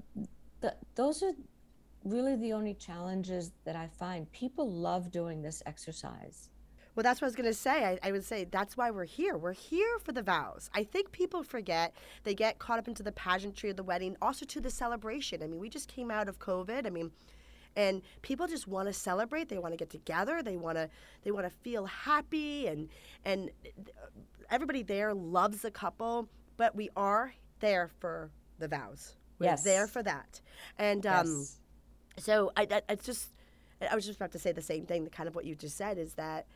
th- 0.62 0.74
those 0.96 1.22
are 1.22 1.34
really 2.06 2.38
the 2.38 2.54
only 2.54 2.74
challenges 2.76 3.52
that 3.66 3.76
I 3.76 3.88
find. 3.88 4.32
People 4.32 4.72
love 4.72 5.12
doing 5.12 5.42
this 5.42 5.62
exercise. 5.66 6.50
Well, 6.96 7.04
that's 7.04 7.22
what 7.22 7.28
I 7.28 7.30
was 7.30 7.36
going 7.36 7.50
to 7.50 7.54
say. 7.54 7.86
I, 7.86 8.00
I, 8.08 8.12
would 8.12 8.26
say 8.26 8.46
that's 8.46 8.76
why 8.76 8.90
we're 8.92 9.06
here. 9.06 9.38
We're 9.38 9.54
here 9.54 10.00
for 10.00 10.12
the 10.12 10.22
vows. 10.22 10.70
I 10.74 10.84
think 10.84 11.12
people 11.12 11.44
forget. 11.44 11.94
They 12.24 12.34
get 12.34 12.60
caught 12.60 12.80
up 12.80 12.88
into 12.88 13.04
the 13.04 13.12
pageantry 13.12 13.70
of 13.70 13.78
the 13.78 13.84
wedding, 13.84 14.18
also 14.22 14.46
to 14.48 14.60
the 14.60 14.70
celebration. 14.70 15.44
I 15.44 15.48
mean, 15.48 15.60
we 15.60 15.70
just 15.70 15.88
came 15.88 16.10
out 16.10 16.28
of 16.28 16.40
COVID. 16.40 16.86
I 16.86 16.90
mean, 16.90 17.12
and 17.80 18.02
people 18.22 18.46
just 18.46 18.68
want 18.68 18.88
to 18.88 18.94
celebrate 18.94 19.48
they 19.48 19.58
want 19.58 19.74
to 19.74 19.78
get 19.78 19.90
together 19.90 20.44
they 20.44 20.58
want 20.58 20.78
to 20.78 20.90
they 21.24 21.32
want 21.32 21.46
to 21.46 21.50
feel 21.64 21.86
happy 21.86 22.68
and 22.68 22.90
and 23.26 23.50
everybody 24.52 24.84
there 24.84 25.14
loves 25.14 25.62
the 25.62 25.72
couple 25.72 26.28
but 26.58 26.76
we 26.76 26.90
are 26.96 27.34
there 27.60 27.90
for 28.00 28.30
the 28.60 28.68
vows 28.68 29.16
we're 29.40 29.46
yes. 29.46 29.64
there 29.64 29.88
for 29.88 30.04
that 30.04 30.42
and 30.78 31.06
um 31.08 31.28
yes. 31.28 31.58
so 32.18 32.52
i 32.58 32.68
it's 32.90 33.06
just 33.06 33.32
i 33.90 33.96
was 33.96 34.06
just 34.06 34.18
about 34.18 34.32
to 34.32 34.40
say 34.40 34.52
the 34.52 34.62
same 34.62 34.86
thing 34.86 35.06
The 35.06 35.10
kind 35.10 35.28
of 35.28 35.36
what 35.36 35.46
you 35.46 35.56
just 35.56 35.78
said 35.78 35.98
is 35.98 36.14
that 36.16 36.48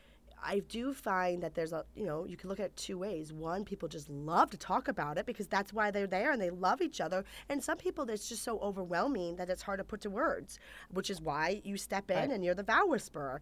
I 0.44 0.60
do 0.60 0.94
find 0.94 1.42
that 1.44 1.56
there's 1.56 1.74
a, 1.74 1.86
you 1.96 2.06
know, 2.06 2.26
you 2.26 2.38
can 2.38 2.50
look 2.50 2.60
at 2.60 2.68
it 2.68 2.76
two 2.76 2.98
ways. 2.98 3.32
One, 3.34 3.64
people 3.64 3.88
just 3.88 4.10
love 4.10 4.50
to 4.52 4.58
talk 4.58 4.88
about 4.88 5.18
it 5.18 5.26
because 5.26 5.48
that's 5.48 5.74
why 5.74 5.92
they're 5.92 6.08
there 6.08 6.32
and 6.32 6.42
they 6.42 6.50
love 6.50 6.82
each 6.82 7.02
other. 7.02 7.24
And 7.50 7.64
some 7.64 7.78
people, 7.78 8.10
it's 8.10 8.30
just 8.30 8.44
so 8.44 8.60
overwhelming 8.60 9.36
that 9.38 9.50
it's 9.50 9.62
hard 9.62 9.80
to 9.80 9.84
put 9.84 10.02
to 10.02 10.10
words, 10.10 10.60
which 10.92 11.10
is 11.10 11.22
why 11.22 11.62
you 11.64 11.78
step 11.78 12.12
in 12.12 12.18
right. 12.18 12.32
and 12.32 12.44
you're 12.44 12.56
the 12.56 12.64
vow 12.64 12.86
whisperer. 12.86 13.42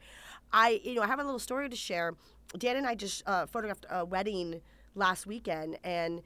I, 0.53 0.81
you 0.83 0.95
know, 0.95 1.01
I 1.01 1.07
have 1.07 1.19
a 1.19 1.23
little 1.23 1.39
story 1.39 1.69
to 1.69 1.75
share. 1.75 2.13
Dan 2.57 2.77
and 2.77 2.85
I 2.85 2.95
just 2.95 3.23
uh, 3.27 3.45
photographed 3.45 3.85
a 3.89 4.05
wedding 4.05 4.61
last 4.95 5.25
weekend 5.25 5.77
and 5.83 6.21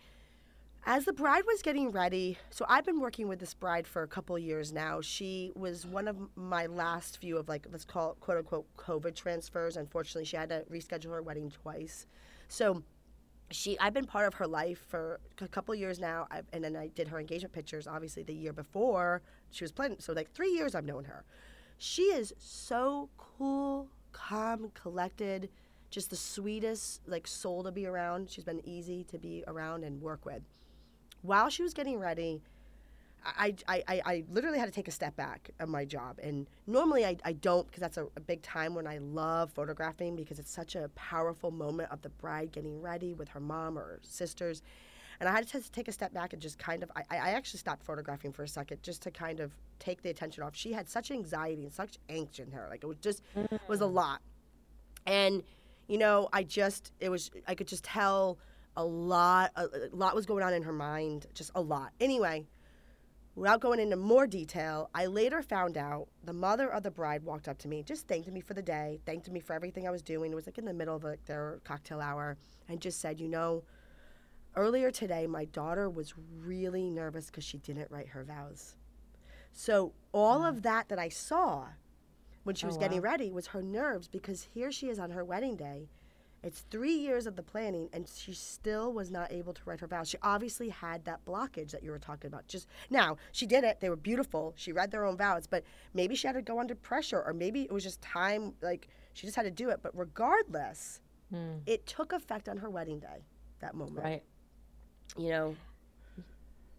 as 0.88 1.06
the 1.06 1.13
bride 1.13 1.44
was 1.48 1.63
getting 1.63 1.89
ready, 1.89 2.38
so 2.51 2.63
I've 2.70 2.86
been 2.86 3.00
working 3.00 3.27
with 3.27 3.39
this 3.39 3.56
bride 3.56 3.88
for 3.88 4.04
a 4.04 4.08
couple 4.08 4.38
years 4.38 4.72
now. 4.72 5.01
She 5.01 5.51
was 5.56 5.86
one 5.86 6.08
of 6.08 6.15
my 6.36 6.68
last 6.68 7.18
few 7.18 7.38
of 7.38 7.50
like 7.50 7.65
let's 7.72 7.86
call 7.86 8.12
it 8.12 8.20
quote 8.20 8.38
unquote 8.38 8.65
COVID 8.77 9.15
transfers. 9.15 9.77
Unfortunately, 9.77 10.25
she 10.25 10.38
had 10.38 10.50
to 10.50 10.63
reschedule 10.72 11.12
her 11.12 11.24
wedding 11.24 11.50
twice. 11.50 12.06
So 12.50 12.84
she 13.50 13.80
I've 13.80 13.96
been 13.96 14.06
part 14.06 14.27
of 14.27 14.36
her 14.36 14.46
life 14.46 14.80
for 14.88 15.20
a 15.42 15.48
couple 15.48 15.74
years 15.74 16.00
now, 16.00 16.27
I've, 16.30 16.46
and 16.54 16.63
then 16.63 16.75
I 16.75 16.88
did 16.89 17.08
her 17.08 17.20
engagement 17.20 17.54
pictures. 17.54 17.88
Obviously, 17.88 18.22
the 18.22 18.36
year 18.36 18.54
before 18.54 19.24
she 19.50 19.63
was 19.63 19.72
planning. 19.72 19.98
So 20.00 20.13
like 20.13 20.32
three 20.34 20.51
years 20.51 20.75
I've 20.75 20.86
known 20.86 21.06
her. 21.06 21.25
She 21.80 22.04
is 22.04 22.32
so 22.38 23.10
cool, 23.18 23.89
calm, 24.12 24.72
collected, 24.75 25.50
just 25.89 26.12
the 26.12 26.15
sweetest 26.15 27.01
like 27.08 27.25
soul 27.25 27.63
to 27.63 27.72
be 27.72 27.88
around. 27.88 28.30
She's 28.30 28.44
been 28.44 28.62
easy 28.68 29.04
to 29.06 29.18
be 29.18 29.44
around 29.48 29.84
and 29.84 30.00
work 30.00 30.25
with 30.25 30.44
while 31.25 31.50
she 31.50 31.63
was 31.63 31.74
getting 31.74 32.00
ready, 32.00 32.41
I, 33.25 33.55
I, 33.67 33.84
I, 33.88 34.01
I, 34.05 34.24
literally 34.29 34.60
had 34.60 34.65
to 34.65 34.72
take 34.72 34.88
a 34.88 34.91
step 34.91 35.15
back 35.15 35.50
of 35.60 35.67
my 35.67 35.84
job. 35.84 36.20
And 36.22 36.46
normally 36.67 37.05
I, 37.05 37.17
I 37.25 37.34
don't 37.34 37.65
because 37.65 37.82
that's 37.82 37.98
a, 37.98 38.05
a, 38.15 38.20
big 38.20 38.44
time 38.44 38.75
when 38.75 38.86
I 38.86 39.00
love 39.00 39.51
photographing 39.51 40.15
because 40.15 40.38
it's 40.38 40.51
such 40.51 40.75
a 40.75 40.89
powerful 40.89 41.50
moment 41.50 41.91
of 41.91 42.01
the 42.03 42.10
bride 42.10 42.51
getting 42.51 42.79
ready 42.82 43.13
with 43.13 43.29
her 43.29 43.39
mom 43.39 43.79
or 43.79 43.82
her 43.82 44.00
sisters. 44.03 44.62
And 45.20 45.27
I 45.27 45.32
had 45.32 45.48
to 45.48 45.72
take 45.72 45.88
a 45.88 45.91
step 45.91 46.13
back 46.13 46.34
and 46.34 46.41
just 46.41 46.60
kind 46.60 46.84
of, 46.84 46.91
I, 46.96 47.03
I 47.10 47.29
actually 47.32 47.60
stopped 47.60 47.84
photographing 47.84 48.32
for 48.32 48.44
a 48.44 48.48
second 48.48 48.84
just 48.84 49.01
to 49.03 49.12
kind 49.12 49.39
of 49.39 49.53
take 49.79 50.03
the 50.03 50.10
attention 50.10 50.44
off. 50.44 50.55
She 50.55 50.74
had 50.74 50.88
such 50.88 51.10
anxiety 51.10 51.63
and 51.63 51.74
such 51.74 51.98
angst 52.10 52.39
in 52.39 52.51
her. 52.51 52.67
Like 52.70 52.84
it 52.84 52.88
was 52.88 52.98
just, 52.98 53.24
mm-hmm. 53.36 53.55
was 53.67 53.82
a 53.82 53.86
mm. 53.86 53.94
lot. 53.94 54.22
And, 55.08 55.41
you 55.88 55.98
know, 55.98 56.29
I 56.34 56.44
just, 56.44 56.91
it 57.00 57.10
was, 57.10 57.32
I 57.48 57.55
could 57.55 57.67
just 57.67 57.84
tell– 57.84 58.38
a 58.77 58.86
lot 58.86 59.51
a, 59.55 59.63
a 59.63 59.96
lot 59.96 60.15
was 60.15 60.25
going 60.25 60.44
on 60.44 60.53
in 60.53 60.63
her 60.63 60.74
mind 60.74 61.27
just 61.34 61.51
a 61.55 61.62
lot. 61.62 61.91
Anyway 62.00 62.46
without 63.36 63.60
going 63.60 63.79
into 63.79 63.98
more 63.98 64.25
detail 64.25 64.89
i 64.96 65.05
later 65.05 65.41
found 65.41 65.77
out 65.77 66.08
the 66.24 66.34
mother 66.34 66.70
of 66.70 66.84
the 66.84 66.91
bride 66.91 67.22
walked 67.24 67.48
up 67.48 67.58
to 67.58 67.67
me 67.67 67.84
just 67.84 68.08
thanked 68.08 68.32
me 68.32 68.39
for 68.39 68.53
the 68.53 68.62
day 68.62 69.00
thanked 69.05 69.29
me 69.29 69.39
for 69.39 69.53
everything 69.53 69.88
i 69.88 69.91
was 69.91 70.01
doing. 70.01 70.32
It 70.32 70.36
was 70.36 70.46
like 70.46 70.58
in 70.58 70.65
the 70.65 70.74
middle 70.74 70.96
of 70.96 71.03
like 71.03 71.25
their 71.25 71.60
cocktail 71.63 72.00
hour 72.00 72.38
and 72.70 72.79
just 72.79 73.00
said 73.00 73.20
you 73.20 73.27
know 73.27 73.63
earlier 74.55 74.89
today 74.89 75.27
my 75.27 75.46
daughter 75.46 75.89
was 75.89 76.13
really 76.39 76.89
nervous 76.89 77.27
because 77.27 77.44
she 77.44 77.58
didn't 77.58 77.91
write 77.91 78.08
her 78.10 78.24
vows. 78.24 78.75
So 79.51 79.94
all 80.13 80.44
of 80.44 80.58
mm. 80.58 80.63
that 80.63 80.89
that 80.89 81.00
i 81.00 81.10
saw 81.10 81.65
when 82.44 82.55
she 82.55 82.65
oh, 82.65 82.67
was 82.67 82.77
oh, 82.77 82.79
getting 82.79 83.01
wow. 83.01 83.10
ready 83.10 83.32
was 83.32 83.48
her 83.48 83.62
nerves 83.62 84.08
because 84.08 84.44
here 84.53 84.72
she 84.72 84.88
is 84.88 85.00
on 85.00 85.12
her 85.12 85.25
wedding 85.25 85.58
day 85.58 85.89
it's 86.45 86.61
three 86.69 86.93
years 86.93 87.25
of 87.25 87.35
the 87.35 87.41
planning, 87.41 87.89
and 87.91 88.07
she 88.07 88.31
still 88.31 88.93
was 88.93 89.09
not 89.09 89.31
able 89.31 89.51
to 89.51 89.61
write 89.65 89.79
her 89.79 89.87
vows. 89.87 90.07
She 90.07 90.17
obviously 90.21 90.69
had 90.69 91.03
that 91.05 91.25
blockage 91.25 91.71
that 91.71 91.81
you 91.81 91.89
were 91.89 91.97
talking 91.97 92.27
about. 92.27 92.47
Just 92.47 92.67
now, 92.91 93.17
she 93.31 93.47
did 93.47 93.63
it. 93.63 93.79
They 93.79 93.89
were 93.89 93.95
beautiful. 93.95 94.53
She 94.55 94.71
read 94.71 94.91
their 94.91 95.05
own 95.05 95.17
vows, 95.17 95.47
but 95.47 95.63
maybe 95.95 96.13
she 96.13 96.27
had 96.27 96.33
to 96.33 96.43
go 96.43 96.59
under 96.59 96.75
pressure, 96.75 97.19
or 97.25 97.33
maybe 97.33 97.63
it 97.63 97.71
was 97.71 97.83
just 97.83 97.99
time. 97.99 98.53
Like 98.61 98.87
she 99.13 99.25
just 99.25 99.35
had 99.35 99.43
to 99.43 99.51
do 99.51 99.71
it. 99.71 99.79
But 99.81 99.97
regardless, 99.97 101.01
hmm. 101.33 101.55
it 101.65 101.87
took 101.87 102.13
effect 102.13 102.47
on 102.47 102.57
her 102.57 102.69
wedding 102.69 102.99
day. 102.99 103.25
That 103.59 103.73
moment, 103.73 104.05
right? 104.05 104.23
You 105.17 105.29
know. 105.29 105.55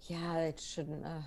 Yeah, 0.02 0.38
it 0.38 0.61
shouldn't. 0.61 1.04
Uh 1.04 1.23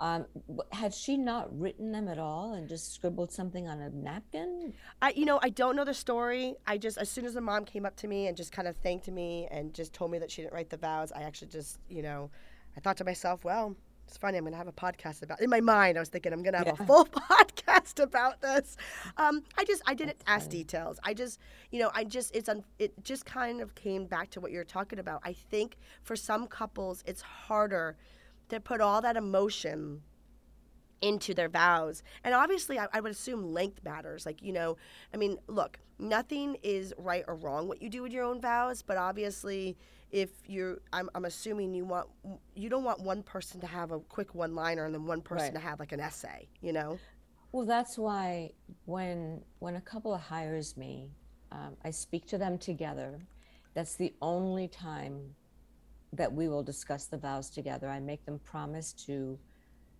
um, 0.00 0.26
had 0.72 0.94
she 0.94 1.16
not 1.16 1.48
written 1.58 1.92
them 1.92 2.08
at 2.08 2.18
all 2.18 2.52
and 2.52 2.68
just 2.68 2.94
scribbled 2.94 3.32
something 3.32 3.66
on 3.66 3.80
a 3.80 3.90
napkin? 3.90 4.74
I, 5.02 5.12
you 5.16 5.24
know, 5.24 5.40
I 5.42 5.50
don't 5.50 5.74
know 5.74 5.84
the 5.84 5.94
story. 5.94 6.54
I 6.66 6.78
just, 6.78 6.98
as 6.98 7.10
soon 7.10 7.24
as 7.24 7.34
the 7.34 7.40
mom 7.40 7.64
came 7.64 7.84
up 7.84 7.96
to 7.96 8.08
me 8.08 8.28
and 8.28 8.36
just 8.36 8.52
kind 8.52 8.68
of 8.68 8.76
thanked 8.76 9.08
me 9.08 9.48
and 9.50 9.74
just 9.74 9.92
told 9.92 10.10
me 10.10 10.18
that 10.18 10.30
she 10.30 10.42
didn't 10.42 10.54
write 10.54 10.70
the 10.70 10.76
vows, 10.76 11.10
I 11.12 11.22
actually 11.22 11.48
just, 11.48 11.78
you 11.88 12.02
know, 12.02 12.30
I 12.76 12.80
thought 12.80 12.96
to 12.98 13.04
myself, 13.04 13.44
well, 13.44 13.74
it's 14.08 14.16
funny. 14.16 14.38
I'm 14.38 14.44
going 14.44 14.52
to 14.52 14.58
have 14.58 14.68
a 14.68 14.72
podcast 14.72 15.22
about. 15.22 15.40
In 15.42 15.50
my 15.50 15.60
mind, 15.60 15.98
I 15.98 16.00
was 16.00 16.08
thinking 16.08 16.32
I'm 16.32 16.42
going 16.42 16.54
to 16.54 16.58
have 16.58 16.66
yeah. 16.66 16.82
a 16.82 16.86
full 16.86 17.04
podcast 17.06 18.02
about 18.02 18.40
this. 18.40 18.76
Um, 19.18 19.42
I 19.58 19.64
just 19.64 19.82
I 19.86 19.92
didn't 19.92 20.18
That's 20.20 20.30
ask 20.30 20.46
funny. 20.46 20.64
details. 20.64 20.98
I 21.04 21.12
just 21.12 21.38
you 21.70 21.78
know 21.78 21.90
I 21.94 22.04
just 22.04 22.34
it's 22.34 22.48
un, 22.48 22.64
it 22.78 22.92
just 23.04 23.26
kind 23.26 23.60
of 23.60 23.74
came 23.74 24.06
back 24.06 24.30
to 24.30 24.40
what 24.40 24.50
you're 24.50 24.64
talking 24.64 24.98
about. 24.98 25.20
I 25.24 25.34
think 25.34 25.76
for 26.02 26.16
some 26.16 26.46
couples 26.46 27.04
it's 27.06 27.20
harder 27.20 27.96
to 28.48 28.60
put 28.60 28.80
all 28.80 29.00
that 29.02 29.16
emotion 29.16 30.02
into 31.00 31.34
their 31.34 31.48
vows. 31.48 32.02
And 32.24 32.34
obviously, 32.34 32.78
I, 32.78 32.88
I, 32.92 33.00
would 33.00 33.12
assume 33.12 33.52
length 33.52 33.84
matters. 33.84 34.26
Like, 34.26 34.42
you 34.42 34.52
know, 34.52 34.76
I 35.14 35.16
mean, 35.16 35.38
look, 35.46 35.78
nothing 35.98 36.56
is 36.62 36.92
right 36.98 37.24
or 37.28 37.34
wrong 37.34 37.68
what 37.68 37.80
you 37.80 37.88
do 37.88 38.02
with 38.02 38.12
your 38.12 38.24
own 38.24 38.40
vows, 38.40 38.82
but 38.82 38.96
obviously, 38.96 39.76
if 40.10 40.30
you're, 40.46 40.78
I'm, 40.92 41.08
I'm 41.14 41.24
assuming 41.24 41.74
you 41.74 41.84
want, 41.84 42.08
you 42.54 42.68
don't 42.68 42.84
want 42.84 43.00
one 43.00 43.22
person 43.22 43.60
to 43.60 43.66
have 43.66 43.92
a 43.92 44.00
quick 44.00 44.34
one 44.34 44.54
liner 44.54 44.84
and 44.86 44.94
then 44.94 45.06
one 45.06 45.20
person 45.20 45.46
right. 45.46 45.54
to 45.54 45.60
have 45.60 45.78
like 45.78 45.92
an 45.92 46.00
essay, 46.00 46.48
you 46.60 46.72
know? 46.72 46.98
Well, 47.52 47.64
that's 47.64 47.96
why 47.96 48.50
when 48.84 49.42
when 49.58 49.76
a 49.76 49.80
couple 49.80 50.14
hires 50.16 50.76
me, 50.76 51.10
um, 51.50 51.76
I 51.82 51.90
speak 51.90 52.26
to 52.26 52.38
them 52.38 52.58
together. 52.58 53.20
That's 53.72 53.94
the 53.94 54.12
only 54.20 54.68
time 54.68 55.34
that 56.12 56.32
we 56.32 56.48
will 56.48 56.62
discuss 56.62 57.06
the 57.06 57.18
vows 57.18 57.50
together. 57.50 57.88
I 57.88 58.00
make 58.00 58.24
them 58.24 58.40
promise 58.44 58.92
to 59.06 59.38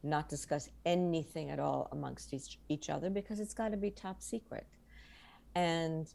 not 0.03 0.29
discuss 0.29 0.71
anything 0.87 1.51
at 1.51 1.59
all 1.59 1.89
amongst 1.93 2.33
each, 2.33 2.59
each 2.69 2.89
other 2.89 3.11
because 3.11 3.41
it's 3.41 3.55
got 3.55 3.71
to 3.71 3.77
be 3.77 3.91
top 3.91 4.23
secret. 4.23 4.67
And, 5.55 6.07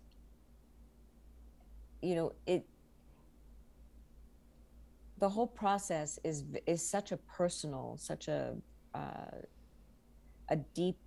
you 2.01 2.15
know, 2.15 2.33
it, 2.47 2.65
the 5.19 5.29
whole 5.29 5.47
process 5.47 6.19
is 6.23 6.43
is 6.65 6.85
such 6.85 7.12
a 7.13 7.17
personal, 7.17 7.95
such 7.97 8.27
a 8.27 8.55
uh, 8.93 9.38
a 10.50 10.57
deep, 10.73 10.97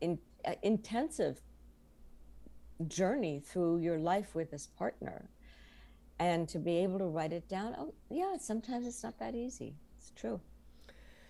in, 0.00 0.18
uh, 0.46 0.54
intensive 0.62 1.40
journey 2.88 3.42
through 3.44 3.78
your 3.78 3.98
life 3.98 4.34
with 4.34 4.50
this 4.50 4.66
partner, 4.66 5.28
and 6.20 6.46
to 6.50 6.58
be 6.58 6.76
able 6.76 6.98
to 6.98 7.06
write 7.06 7.32
it 7.32 7.48
down. 7.48 7.74
Oh, 7.78 7.94
yeah, 8.10 8.36
sometimes 8.38 8.86
it's 8.86 9.02
not 9.02 9.18
that 9.18 9.34
easy. 9.34 9.74
It's 9.96 10.12
true. 10.14 10.38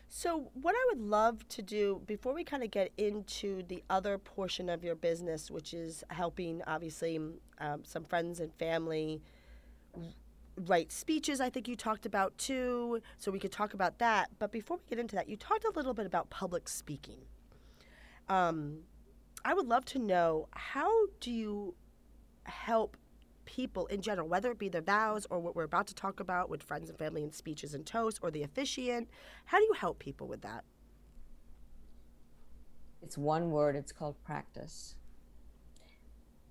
So, 0.09 0.51
what 0.55 0.75
I 0.75 0.85
would 0.89 1.01
love 1.01 1.47
to 1.51 1.63
do 1.63 2.03
before 2.07 2.35
we 2.35 2.43
kind 2.43 2.65
of 2.65 2.73
get 2.73 2.91
into 2.99 3.63
the 3.69 3.85
other 3.89 4.19
portion 4.19 4.69
of 4.69 4.83
your 4.83 4.97
business, 4.97 5.49
which 5.49 5.73
is 5.73 6.03
helping 6.11 6.61
obviously 6.67 7.21
um, 7.59 7.85
some 7.85 8.05
friends 8.05 8.41
and 8.41 8.53
family 8.55 9.23
write 10.67 10.91
speeches, 10.91 11.41
I 11.41 11.49
think 11.49 11.69
you 11.69 11.77
talked 11.77 12.05
about 12.05 12.37
too. 12.37 13.01
So, 13.17 13.31
we 13.31 13.39
could 13.39 13.53
talk 13.53 13.75
about 13.75 14.01
that. 14.01 14.31
But 14.41 14.51
before 14.51 14.79
we 14.79 14.83
get 14.91 14.99
into 14.99 15.15
that, 15.15 15.29
you 15.29 15.37
talked 15.37 15.65
a 15.65 15.71
little 15.71 15.95
bit 15.95 16.07
about 16.07 16.31
public 16.31 16.69
speaking. 16.69 17.21
Um, 18.29 18.81
I 19.45 19.55
would 19.55 19.69
love 19.69 19.85
to 19.87 20.01
know 20.01 20.49
how 20.51 20.91
do 21.21 21.31
you 21.31 21.77
help 22.43 22.97
people 23.51 23.87
in 23.87 24.01
general, 24.01 24.29
whether 24.29 24.51
it 24.53 24.59
be 24.59 24.69
their 24.69 24.81
vows 24.81 25.27
or 25.29 25.41
what 25.41 25.57
we're 25.57 25.65
about 25.65 25.89
to 25.89 25.95
talk 25.95 26.21
about 26.21 26.49
with 26.49 26.63
friends 26.63 26.89
and 26.89 26.97
family 26.97 27.25
and 27.25 27.35
speeches 27.35 27.75
and 27.75 27.85
toasts 27.85 28.21
or 28.23 28.31
the 28.31 28.45
officiant. 28.45 29.09
How 29.45 29.59
do 29.59 29.65
you 29.65 29.73
help 29.73 29.99
people 29.99 30.29
with 30.29 30.41
that? 30.43 30.65
It's 33.03 33.19
one 33.19 33.51
word, 33.51 33.75
it's 33.75 33.91
called 33.91 34.15
practice. 34.25 34.95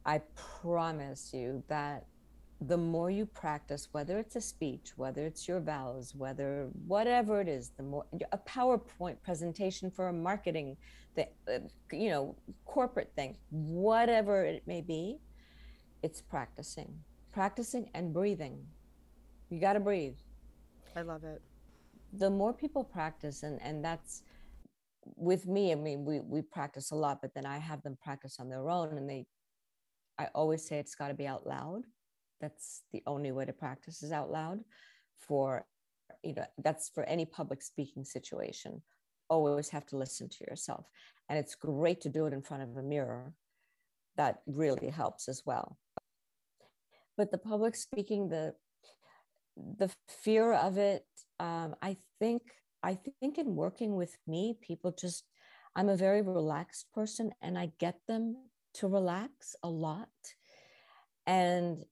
I 0.06 0.22
promise 0.36 1.32
you 1.34 1.64
that 1.70 2.06
the 2.62 2.78
more 2.78 3.10
you 3.10 3.26
practice, 3.26 3.88
whether 3.94 4.20
it's 4.20 4.36
a 4.36 4.42
speech, 4.42 4.92
whether 4.98 5.26
it's 5.26 5.48
your 5.48 5.62
vows, 5.62 6.14
whether 6.14 6.68
whatever 6.86 7.40
it 7.40 7.48
is, 7.48 7.72
the 7.78 7.84
more 7.84 8.06
a 8.34 8.38
PowerPoint 8.40 9.22
presentation 9.24 9.90
for 9.90 10.10
a 10.10 10.14
marketing, 10.14 10.76
the 11.16 11.28
uh, 11.48 11.60
you 11.94 12.10
know 12.10 12.36
corporate 12.66 13.14
thing, 13.16 13.38
whatever 13.52 14.44
it 14.44 14.64
may 14.68 14.82
be, 14.82 15.20
it's 16.02 16.22
practicing, 16.22 16.94
practicing 17.32 17.90
and 17.94 18.14
breathing. 18.14 18.66
You 19.50 19.60
got 19.60 19.74
to 19.74 19.80
breathe. 19.80 20.18
I 20.96 21.02
love 21.02 21.24
it. 21.24 21.42
The 22.14 22.30
more 22.30 22.54
people 22.54 22.84
practice, 22.84 23.44
and 23.44 23.62
and 23.62 23.84
that's 23.84 24.24
with 25.16 25.48
me. 25.48 25.72
I 25.72 25.76
mean, 25.76 26.06
we 26.06 26.20
we 26.22 26.42
practice 26.42 26.92
a 26.92 26.96
lot, 26.96 27.20
but 27.22 27.34
then 27.34 27.46
I 27.46 27.58
have 27.58 27.84
them 27.84 27.98
practice 28.02 28.38
on 28.40 28.50
their 28.50 28.70
own, 28.70 28.98
and 28.98 29.10
they. 29.10 29.26
I 30.18 30.28
always 30.36 30.68
say 30.68 30.80
it's 30.80 30.96
got 30.96 31.10
to 31.10 31.14
be 31.14 31.28
out 31.28 31.48
loud. 31.48 31.84
That's 32.42 32.84
the 32.92 33.02
only 33.08 33.32
way 33.32 33.46
to 33.46 33.54
practice 33.54 34.04
is 34.04 34.12
out 34.12 34.32
loud. 34.32 34.60
For 35.20 35.66
you 36.24 36.34
know, 36.34 36.46
that's 36.64 36.90
for 36.90 37.04
any 37.04 37.26
public 37.26 37.62
speaking 37.62 38.04
situation. 38.04 38.82
Always 39.30 39.70
have 39.70 39.86
to 39.88 39.98
listen 39.98 40.28
to 40.30 40.44
yourself, 40.50 40.88
and 41.30 41.38
it's 41.38 41.56
great 41.56 42.02
to 42.02 42.10
do 42.10 42.26
it 42.26 42.34
in 42.34 42.42
front 42.42 42.64
of 42.64 42.78
a 42.78 42.84
mirror. 42.84 43.34
That 44.18 44.42
really 44.48 44.90
helps 44.90 45.30
as 45.30 45.44
well 45.46 45.78
but 47.20 47.32
the 47.32 47.38
public 47.38 47.76
speaking 47.76 48.30
the 48.30 48.54
the 49.78 49.90
fear 50.08 50.54
of 50.54 50.78
it 50.78 51.06
um, 51.42 51.76
i 51.82 51.98
think 52.18 52.42
i 52.82 52.98
think 53.20 53.38
in 53.38 53.56
working 53.56 53.96
with 53.96 54.18
me 54.26 54.58
people 54.62 54.96
just 54.98 55.26
i'm 55.76 55.90
a 55.90 55.98
very 55.98 56.22
relaxed 56.22 56.86
person 56.94 57.30
and 57.42 57.58
i 57.60 57.70
get 57.78 58.00
them 58.08 58.38
to 58.74 58.88
relax 58.88 59.56
a 59.64 59.70
lot. 59.70 60.10
And 61.28 61.84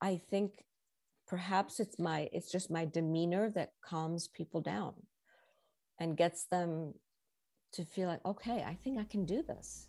i 0.00 0.20
think 0.30 0.64
perhaps 1.26 1.80
it's 1.80 1.98
my 1.98 2.28
it's 2.32 2.52
just 2.52 2.70
my 2.70 2.84
demeanor 2.84 3.50
that 3.50 3.72
calms 3.82 4.28
people 4.28 4.60
down 4.60 4.94
and 5.98 6.16
gets 6.16 6.44
them 6.44 6.94
to 7.72 7.84
feel 7.84 8.08
like 8.08 8.24
okay 8.24 8.62
i 8.62 8.74
think 8.74 8.98
i 8.98 9.04
can 9.04 9.24
do 9.24 9.42
this. 9.42 9.88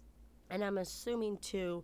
And 0.50 0.64
i'm 0.64 0.78
assuming 0.78 1.38
too 1.38 1.84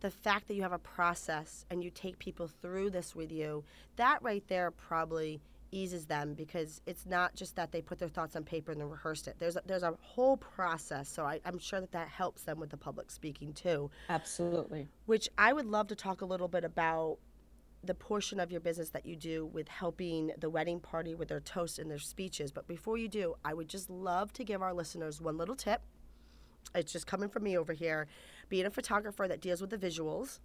the 0.00 0.10
fact 0.10 0.48
that 0.48 0.54
you 0.54 0.62
have 0.62 0.72
a 0.72 0.78
process 0.78 1.64
and 1.70 1.82
you 1.82 1.90
take 1.90 2.18
people 2.18 2.48
through 2.48 2.90
this 2.90 3.14
with 3.14 3.32
you, 3.32 3.64
that 3.96 4.22
right 4.22 4.44
there 4.48 4.70
probably 4.70 5.40
eases 5.72 6.06
them 6.06 6.34
because 6.34 6.80
it's 6.86 7.06
not 7.06 7.34
just 7.34 7.56
that 7.56 7.72
they 7.72 7.82
put 7.82 7.98
their 7.98 8.08
thoughts 8.08 8.36
on 8.36 8.44
paper 8.44 8.72
and 8.72 8.80
then 8.80 8.88
rehearsed 8.88 9.26
it. 9.26 9.36
There's 9.38 9.56
a, 9.56 9.62
there's 9.66 9.82
a 9.82 9.94
whole 10.00 10.36
process. 10.36 11.08
So 11.08 11.24
I, 11.24 11.40
I'm 11.44 11.58
sure 11.58 11.80
that 11.80 11.92
that 11.92 12.08
helps 12.08 12.42
them 12.42 12.60
with 12.60 12.70
the 12.70 12.76
public 12.76 13.10
speaking 13.10 13.52
too. 13.52 13.90
Absolutely. 14.08 14.88
Which 15.06 15.28
I 15.36 15.52
would 15.52 15.66
love 15.66 15.88
to 15.88 15.96
talk 15.96 16.20
a 16.20 16.26
little 16.26 16.48
bit 16.48 16.64
about 16.64 17.18
the 17.82 17.94
portion 17.94 18.40
of 18.40 18.50
your 18.50 18.60
business 18.60 18.90
that 18.90 19.06
you 19.06 19.16
do 19.16 19.46
with 19.46 19.68
helping 19.68 20.32
the 20.38 20.50
wedding 20.50 20.80
party 20.80 21.14
with 21.14 21.28
their 21.28 21.40
toasts 21.40 21.78
and 21.78 21.90
their 21.90 21.98
speeches. 21.98 22.50
But 22.50 22.66
before 22.66 22.98
you 22.98 23.08
do, 23.08 23.34
I 23.44 23.54
would 23.54 23.68
just 23.68 23.90
love 23.90 24.32
to 24.34 24.44
give 24.44 24.62
our 24.62 24.74
listeners 24.74 25.20
one 25.20 25.36
little 25.36 25.56
tip. 25.56 25.82
It's 26.74 26.92
just 26.92 27.06
coming 27.06 27.28
from 27.28 27.44
me 27.44 27.56
over 27.56 27.72
here 27.72 28.06
being 28.48 28.66
a 28.66 28.70
photographer 28.70 29.26
that 29.28 29.40
deals 29.40 29.60
with 29.60 29.70
the 29.70 29.78
visuals, 29.78 30.40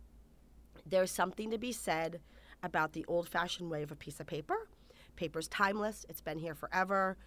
there's 0.85 1.11
something 1.11 1.51
to 1.51 1.57
be 1.57 1.71
said 1.71 2.19
about 2.63 2.93
the 2.93 3.05
old 3.07 3.27
fashioned 3.27 3.69
way 3.69 3.83
of 3.83 3.91
a 3.91 3.95
piece 3.95 4.19
of 4.19 4.27
paper. 4.27 4.67
Paper's 5.15 5.47
timeless, 5.47 6.05
it's 6.09 6.21
been 6.21 6.39
here 6.39 6.55
forever. 6.55 7.17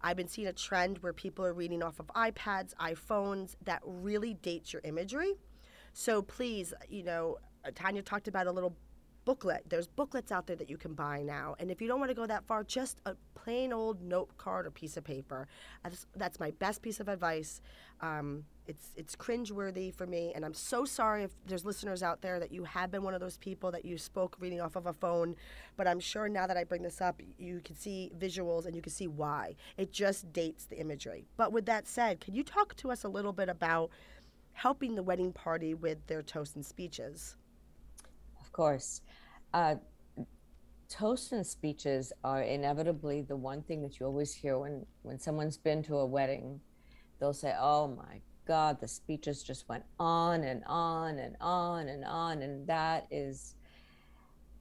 I've 0.00 0.16
been 0.16 0.28
seeing 0.28 0.48
a 0.48 0.52
trend 0.52 0.98
where 0.98 1.12
people 1.12 1.44
are 1.44 1.52
reading 1.52 1.82
off 1.82 1.98
of 1.98 2.06
iPads, 2.08 2.74
iPhones 2.74 3.54
that 3.64 3.80
really 3.84 4.34
dates 4.34 4.72
your 4.72 4.82
imagery. 4.84 5.34
So 5.92 6.22
please, 6.22 6.74
you 6.88 7.02
know, 7.02 7.38
Tanya 7.74 8.02
talked 8.02 8.28
about 8.28 8.46
a 8.46 8.52
little 8.52 8.76
booklet. 9.26 9.64
There's 9.68 9.88
booklets 9.88 10.32
out 10.32 10.46
there 10.46 10.56
that 10.56 10.70
you 10.70 10.78
can 10.78 10.94
buy 10.94 11.20
now. 11.20 11.56
And 11.58 11.70
if 11.70 11.82
you 11.82 11.88
don't 11.88 11.98
want 11.98 12.10
to 12.10 12.14
go 12.14 12.24
that 12.26 12.46
far, 12.46 12.64
just 12.64 13.00
a 13.04 13.14
plain 13.34 13.72
old 13.72 14.00
note 14.00 14.30
card 14.38 14.66
or 14.66 14.70
piece 14.70 14.96
of 14.96 15.04
paper. 15.04 15.48
That's, 16.14 16.40
my 16.40 16.52
best 16.52 16.80
piece 16.80 17.00
of 17.00 17.08
advice. 17.08 17.60
Um, 18.00 18.44
it's 18.66 18.90
it's 18.96 19.14
cringeworthy 19.16 19.94
for 19.94 20.06
me, 20.06 20.32
and 20.34 20.44
I'm 20.44 20.52
so 20.52 20.84
sorry 20.84 21.22
if 21.22 21.30
there's 21.46 21.64
listeners 21.64 22.02
out 22.02 22.20
there 22.20 22.38
that 22.40 22.52
you 22.52 22.64
have 22.64 22.90
been 22.90 23.02
one 23.02 23.14
of 23.14 23.20
those 23.20 23.38
people 23.38 23.70
that 23.70 23.84
you 23.84 23.96
spoke 23.96 24.36
reading 24.40 24.60
off 24.60 24.76
of 24.76 24.86
a 24.86 24.92
phone. 24.92 25.36
But 25.76 25.86
I'm 25.86 26.00
sure 26.00 26.28
now 26.28 26.46
that 26.46 26.56
I 26.56 26.64
bring 26.64 26.82
this 26.82 27.00
up, 27.00 27.22
you 27.38 27.60
can 27.64 27.76
see 27.76 28.10
visuals 28.18 28.66
and 28.66 28.74
you 28.74 28.82
can 28.82 28.92
see 28.92 29.06
why. 29.06 29.54
It 29.76 29.92
just 29.92 30.32
dates 30.32 30.66
the 30.66 30.78
imagery. 30.78 31.26
But 31.36 31.52
with 31.52 31.66
that 31.66 31.86
said, 31.86 32.20
can 32.20 32.34
you 32.34 32.42
talk 32.42 32.74
to 32.76 32.90
us 32.90 33.04
a 33.04 33.08
little 33.08 33.32
bit 33.32 33.48
about 33.48 33.90
helping 34.52 34.94
the 34.94 35.02
wedding 35.02 35.32
party 35.32 35.72
with 35.72 36.06
their 36.06 36.22
toasts 36.22 36.56
and 36.56 36.66
speeches? 36.66 37.36
Of 38.56 38.58
course. 38.58 39.02
Uh, 39.52 39.74
toasts 40.88 41.32
and 41.32 41.46
speeches 41.46 42.10
are 42.24 42.40
inevitably 42.40 43.20
the 43.20 43.36
one 43.36 43.60
thing 43.60 43.82
that 43.82 44.00
you 44.00 44.06
always 44.06 44.32
hear 44.32 44.58
when, 44.58 44.86
when 45.02 45.18
someone's 45.18 45.58
been 45.58 45.82
to 45.82 45.96
a 45.96 46.06
wedding. 46.06 46.62
They'll 47.20 47.34
say, 47.34 47.54
Oh 47.60 47.86
my 47.86 48.22
God, 48.48 48.80
the 48.80 48.88
speeches 48.88 49.42
just 49.42 49.68
went 49.68 49.84
on 49.98 50.42
and 50.42 50.62
on 50.66 51.18
and 51.18 51.36
on 51.38 51.88
and 51.88 52.02
on. 52.06 52.40
And 52.40 52.66
that 52.66 53.06
is 53.10 53.56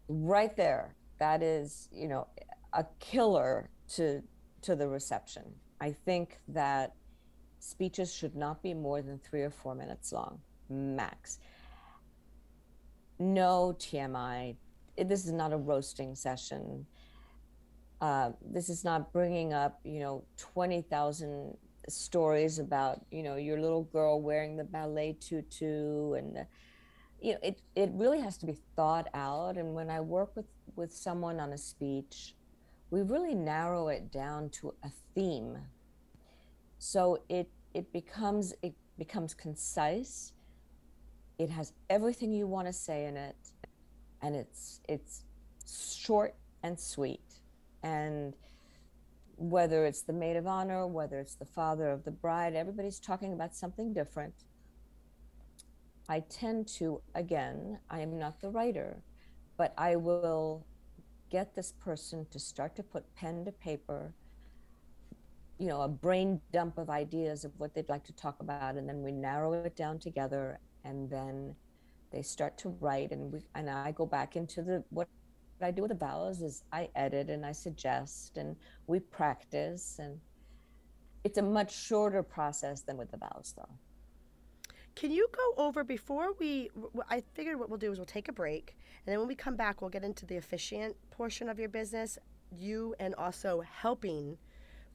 right 0.10 0.58
there. 0.58 0.98
That 1.20 1.42
is, 1.42 1.88
you 1.90 2.10
know, 2.10 2.28
a 2.74 2.86
killer 3.00 3.70
to 3.94 4.22
to 4.64 4.76
the 4.76 4.90
reception. 4.90 5.44
I 5.80 5.96
think 6.04 6.42
that 6.50 6.96
speeches 7.60 8.14
should 8.14 8.36
not 8.36 8.62
be 8.62 8.74
more 8.74 9.02
than 9.02 9.20
three 9.20 9.44
or 9.44 9.52
four 9.52 9.74
minutes 9.74 10.12
long, 10.12 10.42
max. 10.70 11.40
No 13.20 13.76
TMI, 13.80 14.56
this 14.98 15.26
is 15.26 15.32
not 15.32 15.54
a 15.54 15.58
roasting 15.58 16.16
session. 16.16 16.86
Uh, 18.02 18.32
this 18.42 18.70
is 18.70 18.84
not 18.84 19.14
bringing 19.14 19.54
up, 19.54 19.80
you 19.84 20.00
know, 20.00 20.24
20,000 20.38 21.58
stories 21.88 22.60
about, 22.60 23.06
you 23.12 23.24
know, 23.24 23.36
your 23.36 23.60
little 23.60 23.84
girl 23.84 24.22
wearing 24.22 24.58
the 24.58 24.64
ballet 24.64 25.14
tutu 25.20 26.14
and, 26.14 26.36
the, 26.36 26.48
you 27.22 27.34
know, 27.34 27.40
it, 27.42 27.62
it 27.76 27.90
really 27.94 28.20
has 28.20 28.38
to 28.38 28.46
be 28.46 28.58
thought 28.76 29.08
out. 29.14 29.58
And 29.58 29.74
when 29.74 29.90
I 29.90 30.02
work 30.02 30.36
with, 30.36 30.46
with 30.76 30.94
someone 30.94 31.40
on 31.40 31.54
a 31.54 31.58
speech, 31.58 32.36
we 32.92 33.02
really 33.02 33.34
narrow 33.36 33.88
it 33.88 34.12
down 34.12 34.50
to 34.50 34.74
a 34.84 34.90
theme. 35.14 35.58
So 36.78 37.22
it, 37.30 37.50
it 37.74 37.92
becomes, 37.94 38.54
it 38.62 38.74
becomes 38.98 39.34
concise. 39.34 40.34
It 41.38 41.50
has 41.50 41.74
everything 41.90 42.32
you 42.32 42.48
want 42.48 42.68
to 42.68 42.74
say 42.74 43.06
in 43.06 43.18
it 43.18 43.36
and 44.22 44.36
it's 44.36 44.82
it's 44.88 45.24
short 45.68 46.36
and 46.64 46.80
sweet. 46.80 47.22
And 47.84 48.34
whether 49.38 49.86
it's 49.86 50.02
the 50.02 50.14
maid 50.14 50.38
of 50.38 50.48
honor 50.48 50.88
whether 50.88 51.20
it's 51.20 51.36
the 51.36 51.46
father 51.46 51.90
of 51.90 52.06
the 52.06 52.12
bride 52.12 52.56
everybody's 52.56 53.00
talking 53.00 53.34
about 53.34 53.56
something 53.56 53.94
different. 53.94 54.34
I 56.08 56.22
tend 56.22 56.68
to 56.80 57.02
again 57.16 57.80
i 57.90 58.00
am 58.00 58.18
not 58.20 58.40
the 58.40 58.50
writer 58.50 59.02
but 59.58 59.74
i 59.78 59.96
will 59.96 60.66
get 61.32 61.56
this 61.56 61.74
person 61.74 62.26
to 62.30 62.40
start 62.40 62.76
to 62.76 62.84
put 62.84 63.04
pen 63.16 63.44
to 63.46 63.52
paper 63.52 64.14
you 65.58 65.68
know, 65.68 65.82
a 65.82 65.88
brain 65.88 66.42
dump 66.52 66.78
of 66.78 66.90
ideas 66.90 67.46
of 67.46 67.52
what 67.58 67.74
they'd 67.74 67.88
like 67.90 68.04
to 68.06 68.14
talk 68.14 68.42
about, 68.42 68.76
and 68.76 68.88
then 68.88 69.02
we 69.02 69.12
narrow 69.12 69.54
it 69.54 69.76
down 69.76 70.00
together, 70.00 70.60
and 70.86 71.10
then 71.10 71.56
they 72.12 72.22
start 72.22 72.58
to 72.60 72.70
write, 72.80 73.12
and 73.12 73.34
we 73.34 73.42
and 73.56 73.70
I 73.70 73.92
go 73.92 74.06
back 74.06 74.36
into 74.38 74.62
the 74.62 74.84
what 74.90 75.08
I 75.62 75.72
do 75.72 75.82
with 75.82 75.90
the 75.90 75.98
vows 75.98 76.42
is 76.42 76.64
I 76.72 76.90
edit 76.96 77.30
and 77.30 77.46
I 77.46 77.52
suggest, 77.52 78.38
and 78.38 78.56
we 78.88 79.00
practice, 79.00 79.98
and 80.00 80.20
it's 81.24 81.38
a 81.38 81.42
much 81.42 81.76
shorter 81.76 82.24
process 82.24 82.82
than 82.82 82.98
with 82.98 83.12
the 83.12 83.18
vows, 83.18 83.54
though. 83.58 83.74
Can 84.96 85.12
you 85.12 85.28
go 85.32 85.64
over 85.66 85.84
before 85.84 86.34
we? 86.40 86.70
I 87.10 87.22
figured 87.34 87.60
what 87.60 87.70
we'll 87.70 87.80
do 87.80 87.92
is 87.92 87.98
we'll 87.98 88.06
take 88.06 88.30
a 88.30 88.34
break, 88.34 88.78
and 89.06 89.12
then 89.12 89.20
when 89.20 89.28
we 89.28 89.36
come 89.36 89.56
back, 89.56 89.82
we'll 89.82 89.90
get 89.90 90.04
into 90.04 90.26
the 90.26 90.38
officiant 90.38 90.96
portion 91.12 91.50
of 91.50 91.60
your 91.60 91.70
business, 91.70 92.18
you 92.52 92.96
and 93.00 93.14
also 93.16 93.62
helping 93.62 94.38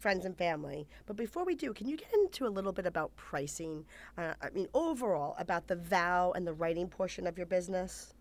friends 0.01 0.25
and 0.25 0.37
family. 0.37 0.89
But 1.07 1.17
before 1.17 1.45
we 1.45 1.55
do, 1.55 1.73
can 1.73 1.87
you 1.87 1.97
get 1.97 2.13
into 2.15 2.47
a 2.47 2.49
little 2.49 2.73
bit 2.73 2.87
about 2.87 3.15
pricing? 3.17 3.85
Uh, 4.17 4.35
I 4.43 4.51
mean, 4.51 4.67
overall, 4.75 5.37
about 5.39 5.69
the 5.69 5.77
vow 5.77 6.33
and 6.35 6.47
the 6.47 6.55
writing 6.55 6.89
portion 6.89 7.27
of 7.27 7.37
your 7.37 7.47
business? 7.47 8.15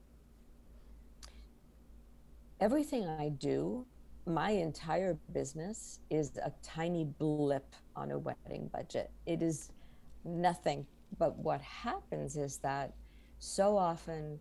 Everything 2.59 3.07
I 3.07 3.29
do, 3.29 3.85
my 4.25 4.51
entire 4.51 5.17
business 5.33 5.99
is 6.09 6.37
a 6.37 6.51
tiny 6.61 7.05
blip 7.05 7.73
on 7.95 8.11
a 8.11 8.19
wedding 8.19 8.69
budget. 8.73 9.09
It 9.25 9.41
is 9.41 9.71
nothing. 10.25 10.85
But 11.17 11.37
what 11.37 11.61
happens 11.61 12.35
is 12.35 12.57
that 12.57 12.93
so 13.39 13.77
often 13.77 14.39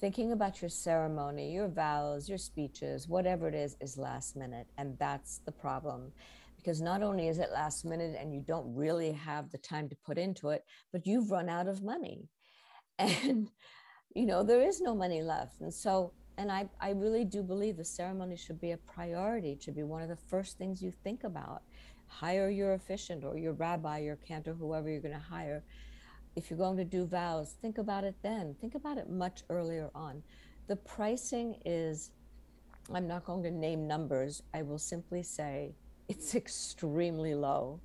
thinking 0.00 0.32
about 0.32 0.60
your 0.60 0.68
ceremony, 0.68 1.52
your 1.52 1.68
vows, 1.68 2.28
your 2.28 2.38
speeches, 2.38 3.08
whatever 3.08 3.48
it 3.48 3.54
is, 3.54 3.76
is 3.80 3.96
last 3.96 4.36
minute. 4.36 4.66
And 4.76 4.98
that's 4.98 5.38
the 5.44 5.52
problem 5.52 6.12
because 6.68 6.82
not 6.82 7.02
only 7.02 7.28
is 7.28 7.38
it 7.38 7.48
last 7.50 7.86
minute 7.86 8.14
and 8.20 8.34
you 8.34 8.42
don't 8.46 8.74
really 8.74 9.10
have 9.10 9.50
the 9.50 9.56
time 9.56 9.88
to 9.88 9.96
put 10.04 10.18
into 10.18 10.50
it, 10.50 10.66
but 10.92 11.06
you've 11.06 11.30
run 11.30 11.48
out 11.48 11.66
of 11.66 11.82
money. 11.82 12.28
And, 12.98 13.48
you 14.14 14.26
know, 14.26 14.42
there 14.42 14.60
is 14.60 14.82
no 14.82 14.94
money 14.94 15.22
left. 15.22 15.62
And 15.62 15.72
so, 15.72 16.12
and 16.36 16.52
I, 16.52 16.68
I 16.78 16.90
really 16.90 17.24
do 17.24 17.42
believe 17.42 17.78
the 17.78 17.84
ceremony 17.84 18.36
should 18.36 18.60
be 18.60 18.72
a 18.72 18.76
priority, 18.76 19.52
it 19.52 19.62
should 19.62 19.76
be 19.76 19.82
one 19.82 20.02
of 20.02 20.10
the 20.10 20.16
first 20.28 20.58
things 20.58 20.82
you 20.82 20.92
think 21.04 21.24
about. 21.24 21.62
Hire 22.06 22.50
your 22.50 22.74
officiant 22.74 23.24
or 23.24 23.38
your 23.38 23.54
rabbi, 23.54 24.00
your 24.00 24.16
cantor, 24.16 24.52
whoever 24.52 24.90
you're 24.90 25.00
going 25.00 25.14
to 25.14 25.20
hire. 25.20 25.64
If 26.36 26.50
you're 26.50 26.58
going 26.58 26.76
to 26.76 26.84
do 26.84 27.06
vows, 27.06 27.56
think 27.62 27.78
about 27.78 28.04
it 28.04 28.16
then. 28.22 28.54
Think 28.60 28.74
about 28.74 28.98
it 28.98 29.08
much 29.08 29.42
earlier 29.48 29.88
on. 29.94 30.22
The 30.66 30.76
pricing 30.76 31.62
is, 31.64 32.10
I'm 32.92 33.08
not 33.08 33.24
going 33.24 33.42
to 33.44 33.50
name 33.50 33.86
numbers. 33.86 34.42
I 34.52 34.60
will 34.60 34.78
simply 34.78 35.22
say 35.22 35.72
it's 36.08 36.34
extremely 36.34 37.34
low 37.34 37.80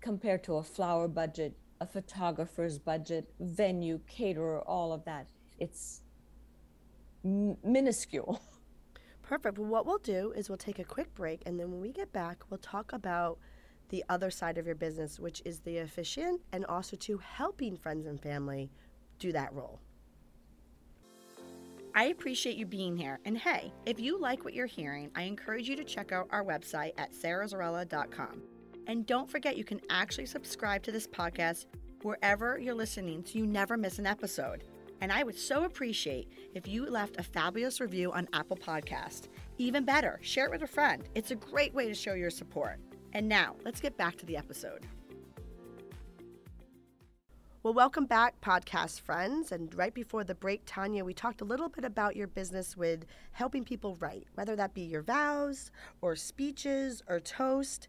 compared 0.00 0.44
to 0.44 0.56
a 0.56 0.62
flower 0.62 1.08
budget, 1.08 1.56
a 1.80 1.86
photographer's 1.86 2.78
budget, 2.78 3.32
venue, 3.40 4.00
caterer, 4.06 4.60
all 4.60 4.92
of 4.92 5.04
that. 5.06 5.26
It's 5.58 6.02
m- 7.24 7.56
minuscule. 7.64 8.40
Perfect. 9.22 9.58
Well, 9.58 9.68
what 9.68 9.86
we'll 9.86 9.98
do 9.98 10.32
is 10.36 10.50
we'll 10.50 10.58
take 10.58 10.78
a 10.78 10.84
quick 10.84 11.14
break, 11.14 11.42
and 11.46 11.58
then 11.58 11.70
when 11.70 11.80
we 11.80 11.90
get 11.92 12.12
back, 12.12 12.44
we'll 12.50 12.58
talk 12.58 12.92
about 12.92 13.38
the 13.88 14.04
other 14.08 14.30
side 14.30 14.58
of 14.58 14.66
your 14.66 14.74
business, 14.74 15.18
which 15.18 15.40
is 15.44 15.60
the 15.60 15.78
officiant 15.78 16.42
and 16.52 16.66
also 16.66 16.96
to 16.96 17.18
helping 17.18 17.76
friends 17.76 18.06
and 18.06 18.20
family 18.20 18.70
do 19.18 19.32
that 19.32 19.52
role. 19.54 19.80
I 21.94 22.06
appreciate 22.06 22.56
you 22.56 22.66
being 22.66 22.96
here. 22.96 23.20
And 23.24 23.38
hey, 23.38 23.72
if 23.86 24.00
you 24.00 24.18
like 24.18 24.44
what 24.44 24.52
you're 24.52 24.66
hearing, 24.66 25.10
I 25.14 25.22
encourage 25.22 25.68
you 25.68 25.76
to 25.76 25.84
check 25.84 26.10
out 26.10 26.26
our 26.30 26.44
website 26.44 26.92
at 26.98 27.12
sarahzarella.com. 27.12 28.42
And 28.88 29.06
don't 29.06 29.30
forget, 29.30 29.56
you 29.56 29.64
can 29.64 29.80
actually 29.90 30.26
subscribe 30.26 30.82
to 30.82 30.92
this 30.92 31.06
podcast 31.06 31.66
wherever 32.02 32.58
you're 32.58 32.74
listening 32.74 33.24
so 33.24 33.38
you 33.38 33.46
never 33.46 33.76
miss 33.76 33.98
an 33.98 34.06
episode. 34.06 34.64
And 35.00 35.12
I 35.12 35.22
would 35.22 35.38
so 35.38 35.64
appreciate 35.64 36.28
if 36.54 36.66
you 36.66 36.86
left 36.86 37.18
a 37.18 37.22
fabulous 37.22 37.80
review 37.80 38.12
on 38.12 38.28
Apple 38.32 38.56
Podcast. 38.56 39.28
Even 39.58 39.84
better, 39.84 40.18
share 40.20 40.46
it 40.46 40.50
with 40.50 40.62
a 40.62 40.66
friend. 40.66 41.08
It's 41.14 41.30
a 41.30 41.36
great 41.36 41.74
way 41.74 41.86
to 41.88 41.94
show 41.94 42.14
your 42.14 42.30
support. 42.30 42.80
And 43.12 43.28
now, 43.28 43.54
let's 43.64 43.80
get 43.80 43.96
back 43.96 44.16
to 44.16 44.26
the 44.26 44.36
episode. 44.36 44.86
Well, 47.64 47.72
welcome 47.72 48.04
back, 48.04 48.42
podcast 48.42 49.00
friends. 49.00 49.50
And 49.50 49.74
right 49.74 49.94
before 49.94 50.22
the 50.22 50.34
break, 50.34 50.64
Tanya, 50.66 51.02
we 51.02 51.14
talked 51.14 51.40
a 51.40 51.46
little 51.46 51.70
bit 51.70 51.82
about 51.82 52.14
your 52.14 52.26
business 52.26 52.76
with 52.76 53.06
helping 53.32 53.64
people 53.64 53.96
write, 54.00 54.26
whether 54.34 54.54
that 54.54 54.74
be 54.74 54.82
your 54.82 55.00
vows 55.00 55.70
or 56.02 56.14
speeches 56.14 57.02
or 57.08 57.20
toast. 57.20 57.88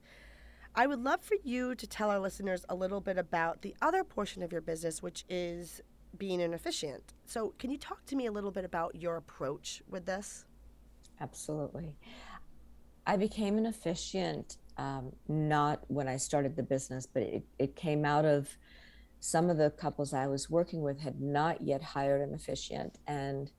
I 0.75 0.87
would 0.87 1.03
love 1.03 1.19
for 1.21 1.35
you 1.43 1.75
to 1.75 1.85
tell 1.85 2.09
our 2.09 2.19
listeners 2.19 2.63
a 2.69 2.73
little 2.73 3.01
bit 3.01 3.17
about 3.17 3.63
the 3.63 3.75
other 3.81 4.05
portion 4.05 4.41
of 4.43 4.53
your 4.53 4.61
business, 4.61 5.03
which 5.03 5.25
is 5.27 5.81
being 6.17 6.41
an 6.41 6.53
officiant. 6.53 7.13
So, 7.25 7.53
can 7.59 7.69
you 7.69 7.77
talk 7.77 8.05
to 8.05 8.15
me 8.15 8.27
a 8.27 8.31
little 8.31 8.51
bit 8.51 8.63
about 8.63 8.95
your 8.95 9.17
approach 9.17 9.83
with 9.89 10.05
this? 10.05 10.45
Absolutely. 11.19 11.97
I 13.05 13.17
became 13.17 13.57
an 13.57 13.65
officiant 13.65 14.55
um, 14.77 15.11
not 15.27 15.81
when 15.89 16.07
I 16.07 16.15
started 16.15 16.55
the 16.55 16.63
business, 16.63 17.05
but 17.05 17.23
it, 17.23 17.43
it 17.59 17.75
came 17.75 18.05
out 18.05 18.23
of 18.23 18.57
some 19.19 19.49
of 19.49 19.57
the 19.57 19.71
couples 19.71 20.13
I 20.13 20.27
was 20.27 20.49
working 20.49 20.81
with 20.81 20.99
had 20.99 21.19
not 21.19 21.61
yet 21.61 21.81
hired 21.81 22.21
an 22.21 22.33
officiant. 22.33 22.97
And 23.07 23.51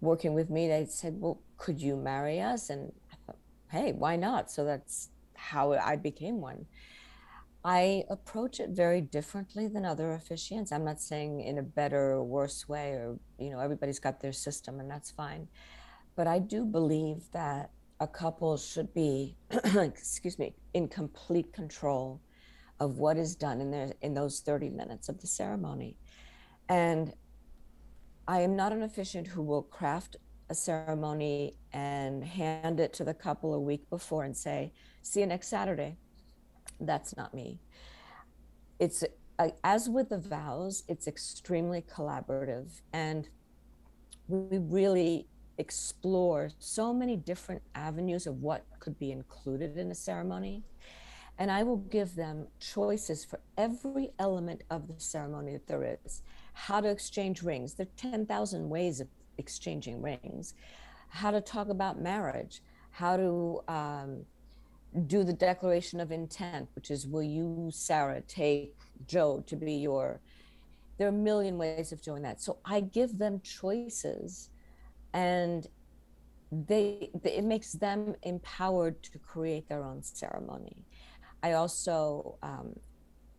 working 0.00 0.34
with 0.34 0.50
me, 0.50 0.68
they 0.68 0.86
said, 0.86 1.16
Well, 1.18 1.40
could 1.56 1.80
you 1.80 1.96
marry 1.96 2.40
us? 2.40 2.70
And 2.70 2.92
I 3.12 3.16
thought, 3.26 3.38
Hey, 3.70 3.92
why 3.92 4.16
not? 4.16 4.50
So 4.50 4.64
that's 4.64 5.10
how 5.34 5.72
I 5.72 5.96
became 5.96 6.40
one. 6.40 6.66
I 7.64 8.04
approach 8.08 8.60
it 8.60 8.70
very 8.70 9.00
differently 9.00 9.66
than 9.68 9.84
other 9.84 10.18
officiants. 10.18 10.72
I'm 10.72 10.84
not 10.84 11.00
saying 11.00 11.40
in 11.40 11.58
a 11.58 11.62
better 11.62 12.12
or 12.12 12.24
worse 12.24 12.68
way, 12.68 12.92
or, 12.92 13.18
you 13.38 13.50
know, 13.50 13.58
everybody's 13.58 13.98
got 13.98 14.20
their 14.20 14.32
system 14.32 14.80
and 14.80 14.90
that's 14.90 15.10
fine. 15.10 15.48
But 16.14 16.26
I 16.26 16.38
do 16.38 16.64
believe 16.64 17.24
that 17.32 17.70
a 18.00 18.06
couple 18.06 18.56
should 18.56 18.94
be, 18.94 19.36
excuse 19.50 20.38
me, 20.38 20.54
in 20.72 20.88
complete 20.88 21.52
control 21.52 22.20
of 22.80 22.98
what 22.98 23.16
is 23.16 23.34
done 23.34 23.60
in 23.60 23.70
there 23.70 23.92
in 24.02 24.14
those 24.14 24.40
30 24.40 24.70
minutes 24.70 25.08
of 25.08 25.20
the 25.20 25.26
ceremony. 25.26 25.96
And 26.68 27.12
I 28.26 28.40
am 28.40 28.56
not 28.56 28.72
an 28.72 28.82
officiant 28.82 29.26
who 29.26 29.42
will 29.42 29.62
craft 29.62 30.16
a 30.50 30.54
ceremony 30.54 31.56
and 31.72 32.24
hand 32.24 32.80
it 32.80 32.92
to 32.94 33.04
the 33.04 33.14
couple 33.14 33.54
a 33.54 33.60
week 33.60 33.88
before 33.90 34.24
and 34.24 34.36
say, 34.36 34.72
see 35.02 35.20
you 35.20 35.26
next 35.26 35.48
Saturday. 35.48 35.96
That's 36.80 37.16
not 37.16 37.34
me. 37.34 37.60
It's 38.78 39.04
as 39.64 39.88
with 39.88 40.08
the 40.08 40.18
vows, 40.18 40.84
it's 40.88 41.06
extremely 41.06 41.82
collaborative 41.82 42.80
and 42.92 43.28
we 44.26 44.58
really 44.58 45.26
explore 45.58 46.50
so 46.58 46.92
many 46.92 47.16
different 47.16 47.62
avenues 47.74 48.26
of 48.26 48.42
what 48.42 48.64
could 48.78 48.98
be 48.98 49.10
included 49.10 49.76
in 49.76 49.90
a 49.90 49.94
ceremony 49.94 50.62
and 51.38 51.52
I 51.52 51.62
will 51.62 51.76
give 51.76 52.16
them 52.16 52.48
choices 52.58 53.24
for 53.24 53.38
every 53.56 54.10
element 54.18 54.62
of 54.70 54.88
the 54.88 54.94
ceremony 54.98 55.52
that 55.52 55.68
there 55.68 55.96
is. 56.04 56.22
How 56.52 56.80
to 56.80 56.88
exchange 56.88 57.42
rings. 57.42 57.74
There 57.74 57.86
are 57.86 58.10
10,000 58.10 58.68
ways 58.68 59.00
of 59.00 59.06
exchanging 59.38 60.02
rings. 60.02 60.54
How 61.10 61.30
to 61.30 61.40
talk 61.40 61.68
about 61.68 62.00
marriage. 62.00 62.60
How 62.90 63.16
to 63.16 63.60
um, 63.68 64.24
do 65.06 65.22
the 65.22 65.32
declaration 65.32 66.00
of 66.00 66.10
intent, 66.10 66.68
which 66.74 66.90
is 66.90 67.06
will 67.06 67.22
you, 67.22 67.70
Sarah, 67.72 68.20
take 68.22 68.74
Joe 69.06 69.44
to 69.46 69.54
be 69.54 69.74
your. 69.74 70.20
There 70.96 71.06
are 71.06 71.10
a 71.10 71.12
million 71.12 71.56
ways 71.56 71.92
of 71.92 72.02
doing 72.02 72.22
that. 72.22 72.42
So 72.42 72.58
I 72.64 72.80
give 72.80 73.16
them 73.16 73.40
choices 73.44 74.50
and 75.12 75.68
they, 76.50 77.10
it 77.22 77.44
makes 77.44 77.74
them 77.74 78.16
empowered 78.24 79.00
to 79.04 79.18
create 79.18 79.68
their 79.68 79.84
own 79.84 80.02
ceremony 80.02 80.76
I 81.42 81.52
also 81.52 82.38
um, 82.42 82.74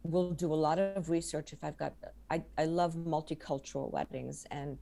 will 0.04 0.32
do 0.32 0.54
a 0.54 0.56
lot 0.56 0.80
of 0.80 1.10
research 1.10 1.54
if 1.54 1.64
I've 1.64 1.78
got, 1.78 1.94
I, 2.30 2.44
I 2.58 2.66
love 2.66 2.96
multicultural 2.96 3.92
weddings. 3.92 4.46
And, 4.52 4.78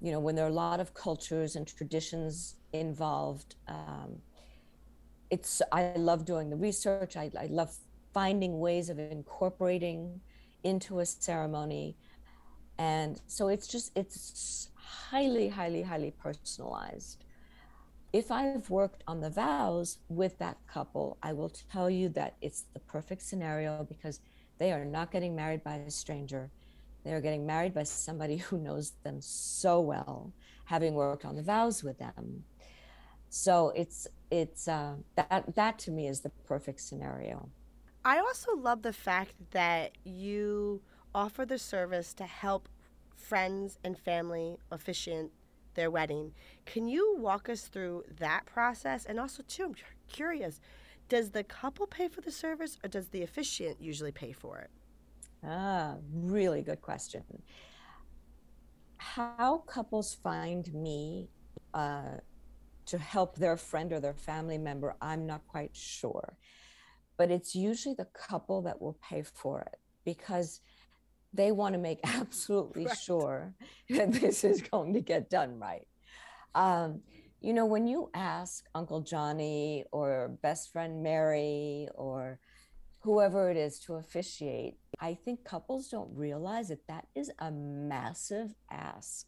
you 0.00 0.12
know, 0.12 0.20
when 0.20 0.34
there 0.34 0.44
are 0.44 0.50
a 0.50 0.52
lot 0.52 0.80
of 0.80 0.94
cultures 0.94 1.56
and 1.56 1.66
traditions 1.66 2.56
involved, 2.72 3.56
um, 3.68 4.16
it's, 5.30 5.62
I 5.70 5.92
love 5.96 6.24
doing 6.24 6.50
the 6.50 6.56
research. 6.56 7.16
I, 7.16 7.30
I 7.38 7.46
love 7.46 7.74
finding 8.12 8.58
ways 8.58 8.88
of 8.88 8.98
incorporating 8.98 10.20
into 10.64 10.98
a 11.00 11.06
ceremony. 11.06 11.96
And 12.78 13.20
so 13.26 13.48
it's 13.48 13.68
just, 13.68 13.92
it's 13.94 14.70
highly, 14.74 15.48
highly, 15.48 15.82
highly 15.82 16.10
personalized 16.10 17.24
if 18.12 18.30
I've 18.30 18.68
worked 18.70 19.04
on 19.06 19.20
the 19.20 19.30
vows 19.30 19.98
with 20.08 20.38
that 20.38 20.58
couple, 20.66 21.16
I 21.22 21.32
will 21.32 21.52
tell 21.72 21.88
you 21.88 22.08
that 22.10 22.36
it's 22.40 22.64
the 22.72 22.80
perfect 22.80 23.22
scenario 23.22 23.84
because 23.84 24.20
they 24.58 24.72
are 24.72 24.84
not 24.84 25.12
getting 25.12 25.36
married 25.36 25.62
by 25.62 25.76
a 25.76 25.90
stranger. 25.90 26.50
They 27.04 27.12
are 27.12 27.20
getting 27.20 27.46
married 27.46 27.72
by 27.72 27.84
somebody 27.84 28.36
who 28.36 28.58
knows 28.58 28.92
them 29.04 29.20
so 29.20 29.80
well, 29.80 30.32
having 30.64 30.94
worked 30.94 31.24
on 31.24 31.36
the 31.36 31.42
vows 31.42 31.82
with 31.82 31.98
them. 31.98 32.44
So 33.30 33.72
it's 33.76 34.08
it's 34.30 34.66
uh, 34.66 34.94
that 35.14 35.54
that 35.54 35.78
to 35.80 35.90
me 35.92 36.08
is 36.08 36.20
the 36.20 36.30
perfect 36.46 36.80
scenario. 36.80 37.48
I 38.04 38.18
also 38.18 38.56
love 38.56 38.82
the 38.82 38.92
fact 38.92 39.34
that 39.52 39.92
you 40.04 40.82
offer 41.14 41.44
the 41.44 41.58
service 41.58 42.12
to 42.14 42.24
help 42.24 42.68
friends 43.14 43.78
and 43.84 43.96
family 43.96 44.56
officiant 44.70 45.30
their 45.74 45.90
wedding. 45.90 46.32
Can 46.66 46.88
you 46.88 47.16
walk 47.18 47.48
us 47.48 47.62
through 47.62 48.04
that 48.18 48.46
process? 48.46 49.04
And 49.04 49.18
also, 49.18 49.42
too, 49.46 49.64
I'm 49.64 49.74
curious, 50.08 50.60
does 51.08 51.30
the 51.30 51.44
couple 51.44 51.86
pay 51.86 52.08
for 52.08 52.20
the 52.20 52.30
service 52.30 52.78
or 52.84 52.88
does 52.88 53.08
the 53.08 53.22
officiant 53.22 53.80
usually 53.80 54.12
pay 54.12 54.32
for 54.32 54.58
it? 54.58 54.70
Ah, 55.44 55.96
really 56.12 56.62
good 56.62 56.80
question. 56.80 57.24
How 58.98 59.64
couples 59.66 60.14
find 60.22 60.72
me 60.74 61.30
uh, 61.72 62.18
to 62.86 62.98
help 62.98 63.36
their 63.36 63.56
friend 63.56 63.92
or 63.92 64.00
their 64.00 64.14
family 64.14 64.58
member, 64.58 64.96
I'm 65.00 65.26
not 65.26 65.46
quite 65.46 65.74
sure. 65.74 66.36
But 67.16 67.30
it's 67.30 67.54
usually 67.54 67.94
the 67.94 68.06
couple 68.06 68.62
that 68.62 68.80
will 68.80 68.98
pay 69.02 69.22
for 69.22 69.60
it 69.60 69.78
because 70.04 70.60
they 71.32 71.52
want 71.52 71.74
to 71.74 71.78
make 71.78 72.00
absolutely 72.04 72.86
right. 72.86 72.98
sure 72.98 73.54
that 73.90 74.12
this 74.12 74.44
is 74.44 74.62
going 74.62 74.94
to 74.94 75.00
get 75.00 75.30
done 75.30 75.58
right. 75.58 75.86
Um, 76.54 77.02
you 77.40 77.54
know, 77.54 77.64
when 77.66 77.86
you 77.86 78.10
ask 78.14 78.64
Uncle 78.74 79.00
Johnny 79.00 79.84
or 79.92 80.36
best 80.42 80.72
friend 80.72 81.02
Mary 81.02 81.88
or 81.94 82.38
whoever 83.00 83.50
it 83.50 83.56
is 83.56 83.78
to 83.80 83.94
officiate, 83.94 84.74
I 85.00 85.14
think 85.14 85.44
couples 85.44 85.88
don't 85.88 86.14
realize 86.14 86.68
that 86.68 86.86
that 86.88 87.06
is 87.14 87.30
a 87.38 87.50
massive 87.50 88.54
ask. 88.70 89.26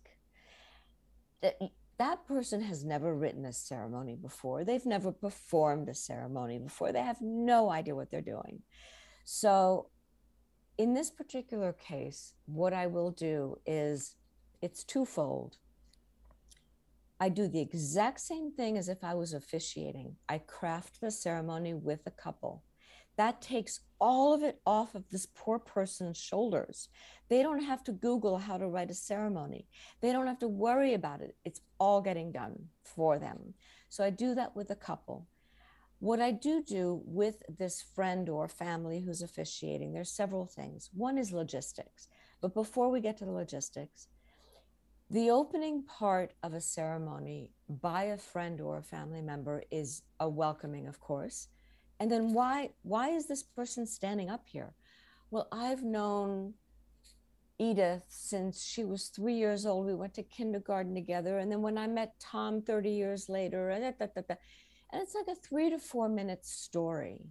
That 1.40 1.56
that 1.98 2.26
person 2.26 2.60
has 2.62 2.84
never 2.84 3.14
written 3.14 3.46
a 3.46 3.52
ceremony 3.52 4.16
before. 4.16 4.64
They've 4.64 4.84
never 4.84 5.12
performed 5.12 5.88
a 5.88 5.94
ceremony 5.94 6.58
before. 6.58 6.92
They 6.92 7.00
have 7.00 7.20
no 7.20 7.70
idea 7.70 7.94
what 7.94 8.10
they're 8.10 8.20
doing. 8.20 8.62
So, 9.24 9.88
in 10.82 10.94
this 10.94 11.10
particular 11.10 11.72
case, 11.72 12.32
what 12.46 12.72
I 12.72 12.88
will 12.88 13.12
do 13.12 13.56
is 13.64 14.16
it's 14.60 14.82
twofold. 14.82 15.58
I 17.20 17.28
do 17.28 17.46
the 17.46 17.60
exact 17.60 18.18
same 18.18 18.50
thing 18.50 18.76
as 18.76 18.88
if 18.88 19.04
I 19.04 19.14
was 19.14 19.32
officiating. 19.32 20.16
I 20.28 20.38
craft 20.38 21.00
the 21.00 21.12
ceremony 21.12 21.72
with 21.72 22.02
the 22.02 22.10
couple. 22.10 22.64
That 23.16 23.40
takes 23.40 23.78
all 24.00 24.34
of 24.34 24.42
it 24.42 24.60
off 24.66 24.96
of 24.96 25.08
this 25.08 25.28
poor 25.32 25.60
person's 25.60 26.18
shoulders. 26.18 26.88
They 27.28 27.44
don't 27.44 27.62
have 27.62 27.84
to 27.84 27.92
Google 27.92 28.38
how 28.38 28.58
to 28.58 28.66
write 28.66 28.90
a 28.90 28.94
ceremony. 28.94 29.68
They 30.00 30.10
don't 30.10 30.26
have 30.26 30.40
to 30.40 30.48
worry 30.48 30.94
about 30.94 31.20
it. 31.20 31.36
It's 31.44 31.60
all 31.78 32.00
getting 32.00 32.32
done 32.32 32.58
for 32.82 33.20
them. 33.20 33.54
So 33.88 34.02
I 34.02 34.10
do 34.10 34.34
that 34.34 34.56
with 34.56 34.70
a 34.70 34.74
couple. 34.74 35.28
What 36.02 36.20
I 36.20 36.32
do 36.32 36.64
do 36.64 37.00
with 37.04 37.44
this 37.48 37.80
friend 37.80 38.28
or 38.28 38.48
family 38.48 39.02
who's 39.02 39.22
officiating, 39.22 39.92
there's 39.92 40.10
several 40.10 40.46
things. 40.46 40.90
One 40.92 41.16
is 41.16 41.30
logistics. 41.30 42.08
But 42.40 42.54
before 42.54 42.90
we 42.90 43.00
get 43.00 43.18
to 43.18 43.24
the 43.24 43.30
logistics, 43.30 44.08
the 45.10 45.30
opening 45.30 45.84
part 45.84 46.32
of 46.42 46.54
a 46.54 46.60
ceremony 46.60 47.52
by 47.68 48.02
a 48.02 48.18
friend 48.18 48.60
or 48.60 48.78
a 48.78 48.82
family 48.82 49.22
member 49.22 49.62
is 49.70 50.02
a 50.18 50.28
welcoming, 50.28 50.88
of 50.88 50.98
course. 50.98 51.46
And 52.00 52.10
then 52.10 52.32
why 52.32 52.70
why 52.82 53.10
is 53.10 53.28
this 53.28 53.44
person 53.44 53.86
standing 53.86 54.28
up 54.28 54.48
here? 54.48 54.74
Well, 55.30 55.46
I've 55.52 55.84
known 55.84 56.54
Edith 57.60 58.02
since 58.08 58.64
she 58.64 58.82
was 58.82 59.06
three 59.06 59.34
years 59.34 59.66
old. 59.66 59.86
We 59.86 59.94
went 59.94 60.14
to 60.14 60.24
kindergarten 60.24 60.96
together. 60.96 61.38
And 61.38 61.52
then 61.52 61.62
when 61.62 61.78
I 61.78 61.86
met 61.86 62.18
Tom 62.18 62.60
30 62.60 62.90
years 62.90 63.28
later, 63.28 63.70
and 64.92 65.02
it's 65.02 65.14
like 65.14 65.28
a 65.28 65.34
three 65.34 65.70
to 65.70 65.78
four 65.78 66.08
minute 66.08 66.44
story. 66.44 67.30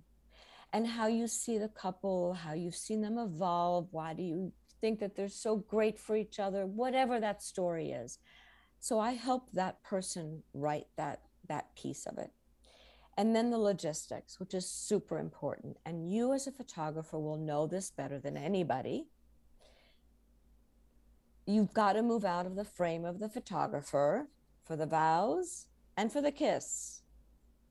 And 0.73 0.87
how 0.87 1.07
you 1.07 1.27
see 1.27 1.57
the 1.57 1.67
couple, 1.67 2.33
how 2.33 2.53
you've 2.53 2.75
seen 2.75 3.01
them 3.01 3.17
evolve, 3.17 3.89
why 3.91 4.13
do 4.13 4.23
you 4.23 4.53
think 4.81 4.99
that 4.99 5.15
they're 5.15 5.29
so 5.29 5.55
great 5.55 5.99
for 5.99 6.15
each 6.15 6.39
other, 6.39 6.65
whatever 6.65 7.19
that 7.19 7.41
story 7.41 7.91
is. 7.91 8.17
So 8.79 8.99
I 8.99 9.11
help 9.11 9.51
that 9.51 9.81
person 9.83 10.43
write 10.53 10.87
that 10.97 11.21
that 11.47 11.75
piece 11.75 12.05
of 12.05 12.17
it. 12.17 12.31
And 13.17 13.35
then 13.35 13.51
the 13.51 13.57
logistics, 13.57 14.39
which 14.39 14.53
is 14.53 14.67
super 14.67 15.19
important. 15.19 15.77
And 15.85 16.11
you 16.11 16.33
as 16.33 16.47
a 16.47 16.51
photographer 16.51 17.19
will 17.19 17.37
know 17.37 17.67
this 17.67 17.91
better 17.91 18.19
than 18.19 18.37
anybody. 18.37 19.07
You've 21.45 21.73
got 21.73 21.93
to 21.93 22.01
move 22.01 22.23
out 22.23 22.45
of 22.45 22.55
the 22.55 22.63
frame 22.63 23.03
of 23.05 23.19
the 23.19 23.29
photographer 23.29 24.27
for 24.63 24.75
the 24.75 24.85
vows 24.85 25.67
and 25.97 26.11
for 26.11 26.21
the 26.21 26.31
kiss. 26.31 27.00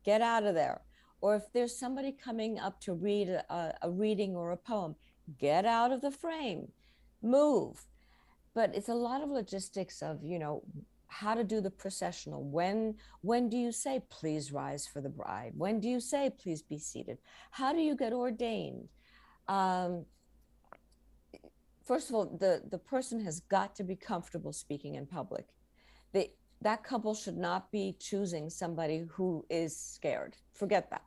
Get 0.04 0.20
out 0.20 0.44
of 0.44 0.54
there. 0.54 0.82
Or 1.20 1.36
if 1.36 1.52
there's 1.52 1.78
somebody 1.78 2.12
coming 2.12 2.58
up 2.58 2.80
to 2.82 2.94
read 2.94 3.28
a, 3.28 3.74
a 3.82 3.90
reading 3.90 4.34
or 4.34 4.52
a 4.52 4.56
poem, 4.56 4.96
get 5.38 5.64
out 5.66 5.92
of 5.92 6.00
the 6.00 6.10
frame. 6.10 6.68
Move. 7.22 7.86
But 8.54 8.74
it's 8.74 8.88
a 8.88 8.94
lot 8.94 9.22
of 9.22 9.28
logistics 9.28 10.02
of 10.02 10.24
you 10.24 10.38
know 10.38 10.62
how 11.08 11.34
to 11.34 11.44
do 11.44 11.60
the 11.60 11.70
processional. 11.70 12.42
When 12.42 12.96
when 13.20 13.48
do 13.48 13.56
you 13.56 13.72
say 13.72 14.02
please 14.08 14.50
rise 14.52 14.86
for 14.86 15.00
the 15.00 15.08
bride 15.08 15.52
when 15.56 15.80
do 15.80 15.88
you 15.88 16.00
say 16.00 16.30
please 16.30 16.62
be 16.62 16.78
seated 16.78 17.18
how 17.50 17.72
do 17.72 17.80
you 17.80 17.96
get 17.96 18.12
ordained? 18.12 18.88
Um, 19.48 20.06
first 21.84 22.08
of 22.08 22.14
all 22.14 22.24
the 22.24 22.62
the 22.70 22.78
person 22.78 23.24
has 23.24 23.40
got 23.40 23.76
to 23.76 23.84
be 23.84 23.96
comfortable 23.96 24.52
speaking 24.52 24.94
in 24.94 25.06
public. 25.06 25.46
They, 26.12 26.32
that 26.62 26.84
couple 26.84 27.14
should 27.14 27.38
not 27.38 27.70
be 27.72 27.96
choosing 27.98 28.50
somebody 28.50 29.06
who 29.10 29.44
is 29.48 29.76
scared. 29.76 30.36
Forget 30.52 30.90
that. 30.90 31.02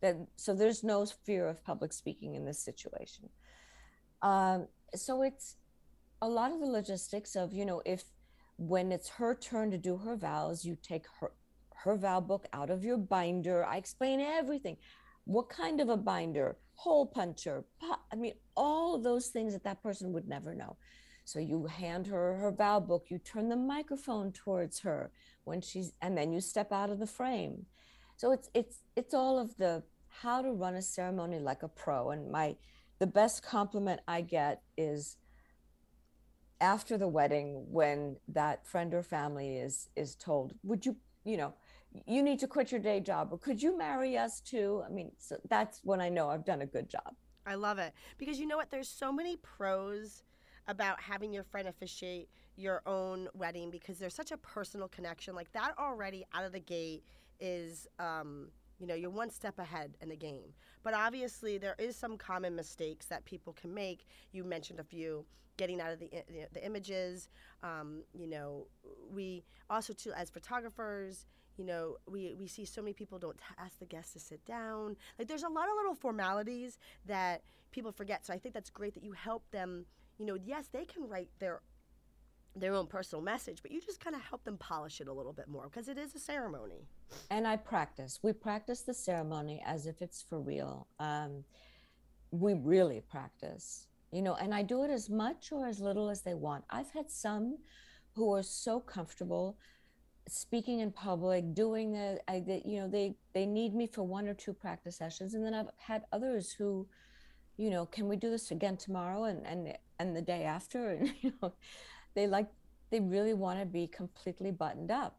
That 0.00 0.16
so 0.36 0.54
there's 0.54 0.82
no 0.84 1.06
fear 1.06 1.48
of 1.48 1.64
public 1.64 1.92
speaking 1.92 2.34
in 2.34 2.44
this 2.44 2.62
situation. 2.62 3.28
Um, 4.22 4.66
so 4.94 5.22
it's 5.22 5.56
a 6.22 6.28
lot 6.28 6.52
of 6.52 6.60
the 6.60 6.66
logistics 6.66 7.34
of 7.36 7.52
you 7.52 7.64
know 7.64 7.82
if 7.86 8.04
when 8.56 8.92
it's 8.92 9.08
her 9.08 9.34
turn 9.34 9.70
to 9.70 9.78
do 9.78 9.96
her 9.96 10.16
vows 10.16 10.64
you 10.64 10.76
take 10.82 11.06
her 11.20 11.32
her 11.74 11.96
vow 11.96 12.20
book 12.20 12.46
out 12.52 12.70
of 12.70 12.84
your 12.84 12.98
binder. 12.98 13.64
I 13.64 13.76
explain 13.76 14.20
everything. 14.20 14.76
What 15.24 15.48
kind 15.48 15.80
of 15.80 15.88
a 15.88 15.96
binder? 15.96 16.56
Hole 16.74 17.06
puncher 17.06 17.64
i 18.10 18.16
mean 18.16 18.32
all 18.56 18.94
of 18.94 19.02
those 19.02 19.26
things 19.28 19.52
that 19.52 19.62
that 19.64 19.82
person 19.82 20.14
would 20.14 20.26
never 20.26 20.54
know 20.54 20.78
so 21.30 21.38
you 21.38 21.66
hand 21.66 22.08
her 22.08 22.34
her 22.34 22.50
vow 22.50 22.80
book 22.80 23.06
you 23.08 23.18
turn 23.18 23.48
the 23.48 23.56
microphone 23.56 24.32
towards 24.32 24.80
her 24.80 25.12
when 25.44 25.60
she's 25.60 25.92
and 26.02 26.18
then 26.18 26.32
you 26.32 26.40
step 26.40 26.72
out 26.72 26.90
of 26.90 26.98
the 26.98 27.06
frame. 27.06 27.66
So 28.16 28.32
it's 28.32 28.50
it's 28.52 28.78
it's 28.96 29.14
all 29.14 29.38
of 29.38 29.56
the 29.56 29.84
how 30.08 30.42
to 30.42 30.50
run 30.52 30.74
a 30.74 30.82
ceremony 30.82 31.38
like 31.38 31.62
a 31.62 31.68
pro. 31.68 32.10
And 32.10 32.32
my 32.32 32.56
the 32.98 33.06
best 33.06 33.42
compliment 33.42 34.00
i 34.08 34.20
get 34.20 34.62
is 34.76 35.16
after 36.60 36.98
the 36.98 37.08
wedding 37.08 37.64
when 37.70 38.16
that 38.28 38.66
friend 38.66 38.92
or 38.92 39.02
family 39.02 39.56
is 39.56 39.88
is 39.96 40.16
told 40.16 40.52
would 40.64 40.84
you 40.84 40.96
you 41.24 41.36
know 41.36 41.54
you 42.06 42.22
need 42.22 42.38
to 42.40 42.46
quit 42.46 42.70
your 42.70 42.80
day 42.80 43.00
job 43.00 43.28
or 43.32 43.38
could 43.38 43.62
you 43.62 43.78
marry 43.78 44.18
us 44.18 44.40
too? 44.40 44.82
I 44.84 44.90
mean 44.90 45.12
so 45.18 45.36
that's 45.48 45.80
when 45.84 46.00
i 46.00 46.08
know 46.08 46.28
i've 46.28 46.44
done 46.44 46.62
a 46.62 46.66
good 46.66 46.90
job. 46.90 47.14
I 47.46 47.54
love 47.54 47.78
it. 47.78 47.92
Because 48.18 48.38
you 48.38 48.46
know 48.46 48.56
what? 48.56 48.70
There's 48.70 48.88
so 48.88 49.10
many 49.10 49.36
pros 49.36 50.22
about 50.68 51.00
having 51.00 51.32
your 51.32 51.44
friend 51.44 51.68
officiate 51.68 52.28
your 52.56 52.82
own 52.86 53.28
wedding 53.34 53.70
because 53.70 53.98
there's 53.98 54.14
such 54.14 54.32
a 54.32 54.36
personal 54.36 54.88
connection 54.88 55.34
like 55.34 55.50
that 55.52 55.72
already 55.78 56.24
out 56.34 56.44
of 56.44 56.52
the 56.52 56.60
gate 56.60 57.02
is 57.40 57.86
um 57.98 58.48
you 58.78 58.86
know 58.86 58.94
you're 58.94 59.10
one 59.10 59.30
step 59.30 59.58
ahead 59.58 59.96
in 60.00 60.08
the 60.08 60.16
game 60.16 60.52
but 60.82 60.92
obviously 60.92 61.58
there 61.58 61.76
is 61.78 61.96
some 61.96 62.16
common 62.16 62.54
mistakes 62.54 63.06
that 63.06 63.24
people 63.24 63.52
can 63.54 63.72
make 63.72 64.06
you 64.32 64.44
mentioned 64.44 64.78
a 64.78 64.84
few 64.84 65.24
getting 65.60 65.78
out 65.78 65.92
of 65.92 65.98
the, 65.98 66.08
the 66.54 66.64
images. 66.64 67.28
Um, 67.62 68.02
you 68.14 68.26
know, 68.26 68.66
we 69.12 69.44
also 69.68 69.92
too 69.92 70.10
as 70.16 70.30
photographers, 70.30 71.26
you 71.58 71.66
know, 71.66 71.96
we, 72.08 72.34
we 72.38 72.46
see 72.46 72.64
so 72.64 72.80
many 72.80 72.94
people 72.94 73.18
don't 73.18 73.38
ask 73.58 73.78
the 73.78 73.84
guests 73.84 74.14
to 74.14 74.20
sit 74.20 74.42
down. 74.46 74.96
Like 75.18 75.28
there's 75.28 75.42
a 75.42 75.48
lot 75.48 75.68
of 75.68 75.74
little 75.76 75.94
formalities 75.94 76.78
that 77.04 77.42
people 77.72 77.92
forget. 77.92 78.24
So 78.24 78.32
I 78.32 78.38
think 78.38 78.54
that's 78.54 78.70
great 78.70 78.94
that 78.94 79.04
you 79.04 79.12
help 79.12 79.50
them. 79.50 79.84
You 80.20 80.26
know, 80.26 80.36
yes, 80.44 80.68
they 80.72 80.84
can 80.84 81.08
write 81.08 81.30
their 81.40 81.62
their 82.56 82.74
own 82.74 82.86
personal 82.86 83.22
message, 83.22 83.58
but 83.62 83.70
you 83.70 83.80
just 83.80 84.00
kind 84.00 84.14
of 84.14 84.22
help 84.22 84.44
them 84.44 84.58
polish 84.58 85.00
it 85.00 85.08
a 85.08 85.12
little 85.12 85.32
bit 85.32 85.48
more 85.48 85.68
because 85.68 85.88
it 85.88 85.96
is 85.96 86.14
a 86.14 86.18
ceremony. 86.18 86.84
And 87.30 87.46
I 87.46 87.56
practice. 87.56 88.18
We 88.22 88.32
practice 88.32 88.82
the 88.82 88.94
ceremony 88.94 89.62
as 89.64 89.86
if 89.86 90.02
it's 90.02 90.20
for 90.20 90.40
real. 90.40 90.86
Um, 90.98 91.44
we 92.32 92.54
really 92.54 93.02
practice 93.08 93.86
you 94.12 94.22
know, 94.22 94.34
and 94.34 94.54
I 94.54 94.62
do 94.62 94.82
it 94.84 94.90
as 94.90 95.08
much 95.08 95.52
or 95.52 95.66
as 95.66 95.80
little 95.80 96.10
as 96.10 96.22
they 96.22 96.34
want. 96.34 96.64
I've 96.70 96.90
had 96.90 97.10
some 97.10 97.58
who 98.14 98.34
are 98.34 98.42
so 98.42 98.80
comfortable 98.80 99.56
speaking 100.28 100.80
in 100.80 100.90
public, 100.92 101.54
doing 101.54 101.92
the, 101.92 102.20
I, 102.28 102.40
the, 102.40 102.62
you 102.64 102.80
know, 102.80 102.88
they 102.88 103.14
they 103.34 103.46
need 103.46 103.74
me 103.74 103.86
for 103.86 104.02
one 104.02 104.28
or 104.28 104.34
two 104.34 104.52
practice 104.52 104.96
sessions, 104.96 105.34
and 105.34 105.44
then 105.44 105.54
I've 105.54 105.70
had 105.78 106.04
others 106.12 106.52
who, 106.52 106.86
you 107.56 107.70
know, 107.70 107.86
can 107.86 108.08
we 108.08 108.16
do 108.16 108.30
this 108.30 108.50
again 108.50 108.76
tomorrow 108.76 109.24
and 109.24 109.46
and 109.46 109.76
and 110.00 110.16
the 110.16 110.22
day 110.22 110.44
after, 110.44 110.90
and 110.90 111.12
you 111.20 111.32
know, 111.42 111.52
they 112.14 112.26
like 112.26 112.48
they 112.90 113.00
really 113.00 113.34
want 113.34 113.60
to 113.60 113.66
be 113.66 113.86
completely 113.86 114.50
buttoned 114.50 114.90
up. 114.90 115.18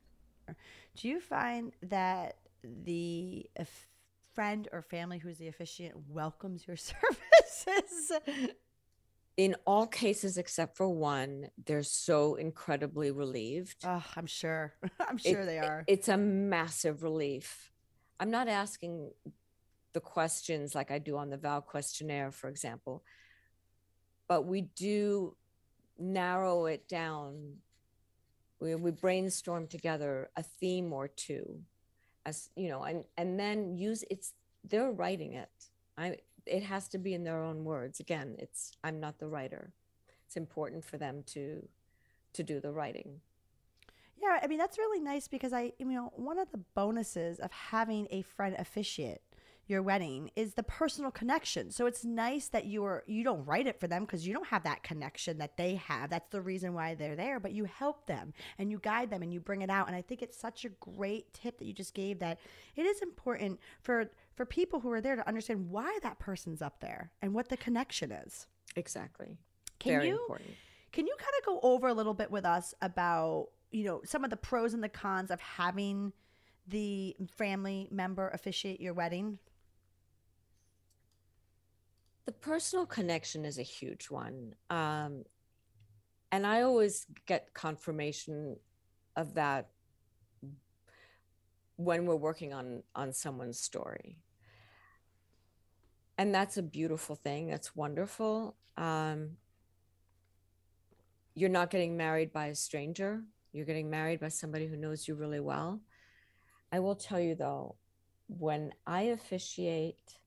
Do 0.98 1.08
you 1.08 1.20
find 1.22 1.72
that 1.84 2.38
the 2.64 3.46
if 3.56 3.88
friend 4.34 4.68
or 4.72 4.82
family 4.82 5.18
who's 5.20 5.38
the 5.38 5.48
officiant 5.48 5.94
welcomes 6.10 6.66
your 6.68 6.78
services. 6.92 8.12
In 9.38 9.56
all 9.66 9.88
cases 9.88 10.38
except 10.38 10.78
for 10.78 10.88
one, 10.90 11.50
they're 11.66 11.84
so 11.84 12.36
incredibly 12.36 13.12
relieved. 13.12 13.78
Oh, 13.86 14.04
I'm 14.16 14.26
sure. 14.28 14.74
I'm 15.00 15.18
sure 15.18 15.42
It- 15.42 15.46
they 15.46 15.58
it- 15.60 15.66
are. 15.66 15.84
It's 15.88 16.08
a 16.10 16.18
massive 16.18 17.04
relief. 17.04 17.72
I'm 18.20 18.30
not 18.32 18.48
asking 18.48 19.12
the 19.94 20.00
questions 20.02 20.76
like 20.76 20.92
I 20.92 21.00
do 21.00 21.18
on 21.18 21.30
the 21.30 21.38
vow 21.38 21.60
questionnaire, 21.60 22.32
for 22.32 22.50
example, 22.50 23.04
but 24.32 24.46
we 24.46 24.62
do 24.62 25.36
narrow 26.00 26.66
it 26.66 26.88
down. 26.88 27.58
We, 28.62 28.76
we 28.76 28.92
brainstorm 28.92 29.68
together 29.68 30.30
a 30.38 30.42
theme 30.42 30.94
or 30.94 31.10
two, 31.10 31.60
as 32.26 32.50
you 32.56 32.70
know, 32.70 32.84
and 32.84 33.04
and 33.18 33.38
then 33.38 33.76
use 33.76 34.06
it's 34.10 34.32
they're 34.64 34.94
writing 34.94 35.34
it. 35.34 35.50
I 35.98 36.16
it 36.46 36.64
has 36.64 36.88
to 36.94 36.98
be 36.98 37.14
in 37.14 37.26
their 37.26 37.44
own 37.44 37.66
words. 37.66 38.00
Again, 38.00 38.38
it's 38.40 38.72
I'm 38.86 39.02
not 39.02 39.20
the 39.20 39.28
writer. 39.28 39.74
It's 40.26 40.38
important 40.38 40.86
for 40.86 40.98
them 40.98 41.24
to 41.34 41.68
to 42.32 42.42
do 42.42 42.62
the 42.62 42.72
writing. 42.72 43.20
Yeah, 44.24 44.40
I 44.42 44.48
mean 44.48 44.60
that's 44.60 44.78
really 44.78 45.02
nice 45.02 45.28
because 45.28 45.52
I, 45.52 45.74
you 45.78 45.88
know, 45.88 46.14
one 46.16 46.40
of 46.40 46.50
the 46.54 46.64
bonuses 46.74 47.42
of 47.42 47.52
having 47.52 48.08
a 48.12 48.22
friend 48.22 48.56
officiate 48.58 49.24
your 49.72 49.82
wedding 49.82 50.30
is 50.36 50.54
the 50.54 50.64
personal 50.64 51.10
connection. 51.10 51.72
So 51.72 51.86
it's 51.86 52.04
nice 52.04 52.50
that 52.50 52.66
you 52.66 52.84
are 52.84 53.04
you 53.08 53.24
don't 53.24 53.46
write 53.46 53.66
it 53.66 53.80
for 53.80 53.88
them 53.88 54.04
because 54.04 54.28
you 54.28 54.34
don't 54.34 54.48
have 54.48 54.64
that 54.64 54.84
connection 54.84 55.38
that 55.38 55.56
they 55.56 55.76
have. 55.76 56.10
That's 56.10 56.30
the 56.30 56.42
reason 56.42 56.74
why 56.74 56.94
they're 56.94 57.16
there, 57.16 57.40
but 57.40 57.54
you 57.54 57.64
help 57.64 58.06
them 58.06 58.34
and 58.60 58.70
you 58.70 58.80
guide 58.80 59.10
them 59.10 59.24
and 59.24 59.34
you 59.34 59.40
bring 59.40 59.62
it 59.62 59.70
out. 59.70 59.88
And 59.88 59.96
I 59.96 60.02
think 60.02 60.22
it's 60.22 60.38
such 60.38 60.66
a 60.66 60.70
great 60.70 61.34
tip 61.34 61.58
that 61.58 61.66
you 61.66 61.74
just 61.74 61.94
gave 61.94 62.20
that 62.20 62.38
it 62.76 62.86
is 62.86 63.02
important 63.02 63.60
for 63.82 64.12
for 64.36 64.46
people 64.46 64.82
who 64.82 64.92
are 64.92 65.02
there 65.02 65.16
to 65.16 65.28
understand 65.28 65.70
why 65.70 65.98
that 66.04 66.20
person's 66.20 66.62
up 66.62 66.82
there 66.82 67.12
and 67.22 67.34
what 67.34 67.48
the 67.48 67.58
connection 67.58 68.12
is. 68.12 68.48
Exactly. 68.76 69.38
Can 69.80 69.94
Very 69.94 70.10
you 70.10 70.20
important. 70.20 70.52
can 70.92 71.08
you 71.08 71.16
kind 71.18 71.34
of 71.40 71.46
go 71.46 71.60
over 71.64 71.88
a 71.88 71.94
little 71.94 72.14
bit 72.14 72.30
with 72.30 72.46
us 72.46 72.74
about, 72.82 73.48
you 73.72 73.86
know, 73.86 74.02
some 74.04 74.26
of 74.26 74.30
the 74.30 74.38
pros 74.38 74.74
and 74.74 74.84
the 74.84 74.90
cons 74.90 75.32
of 75.32 75.40
having 75.40 76.12
the 76.68 77.16
family 77.38 77.88
member 77.90 78.28
officiate 78.30 78.82
your 78.82 78.94
wedding? 78.94 79.40
Personal 82.42 82.86
connection 82.86 83.46
is 83.46 83.58
a 83.58 83.64
huge 83.64 84.10
one 84.10 84.54
um, 84.70 85.24
and 86.32 86.46
i 86.46 86.62
always 86.62 87.06
get 87.26 87.54
confirmation 87.54 88.56
of 89.16 89.34
that 89.36 89.70
when 91.84 92.06
we're 92.06 92.16
working 92.16 92.54
on 92.54 92.84
on 92.96 93.14
someone's 93.14 93.60
story. 93.60 94.18
And 96.18 96.34
that's 96.34 96.58
a 96.58 96.64
beautiful 96.64 97.16
thing 97.16 97.48
that's 97.48 97.76
wonderful 97.76 98.56
um, 98.78 99.32
you're 101.34 101.50
not 101.50 101.70
getting 101.70 101.98
married 101.98 102.32
by 102.32 102.48
a 102.48 102.56
stranger 102.56 103.24
you're 103.54 103.66
getting 103.66 103.90
married 103.90 104.20
by 104.20 104.30
somebody 104.30 104.68
who 104.68 104.78
knows 104.78 105.08
you 105.08 105.16
really 105.16 105.40
well. 105.40 105.82
I 106.72 106.80
will 106.80 106.96
tell 106.96 107.20
you 107.20 107.36
though 107.36 107.76
when 108.28 108.72
i 108.88 109.02
officiate 109.02 110.18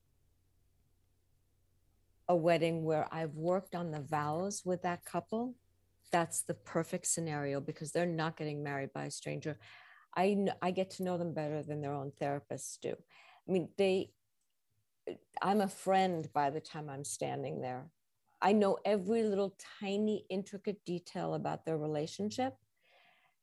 a 2.29 2.37
wedding 2.37 2.85
where 2.85 3.07
I've 3.13 3.35
worked 3.35 3.75
on 3.75 3.91
the 3.91 4.01
vows 4.01 4.63
with 4.65 4.83
that 4.83 5.05
couple, 5.05 5.55
that's 6.11 6.43
the 6.43 6.55
perfect 6.55 7.07
scenario 7.07 7.61
because 7.61 7.93
they're 7.93 8.07
not 8.07 8.37
getting 8.37 8.63
married 8.63 8.93
by 8.93 9.05
a 9.05 9.11
stranger. 9.11 9.59
I 10.17 10.47
I 10.63 10.71
get 10.71 10.91
to 10.93 11.03
know 11.03 11.19
them 11.19 11.35
better 11.35 11.63
than 11.63 11.81
their 11.81 11.93
own 11.93 12.13
therapists 12.21 12.79
do. 12.81 12.95
I 13.49 13.53
mean, 13.53 13.69
they 13.77 14.11
I'm 15.43 15.61
a 15.61 15.69
friend 15.69 16.29
by 16.33 16.51
the 16.51 16.61
time 16.61 16.89
I'm 16.89 17.05
standing 17.05 17.61
there. 17.61 17.91
I 18.41 18.53
know 18.53 18.79
every 18.85 19.23
little 19.23 19.57
tiny 19.81 20.25
intricate 20.31 20.85
detail 20.85 21.35
about 21.35 21.65
their 21.65 21.79
relationship. 21.79 22.55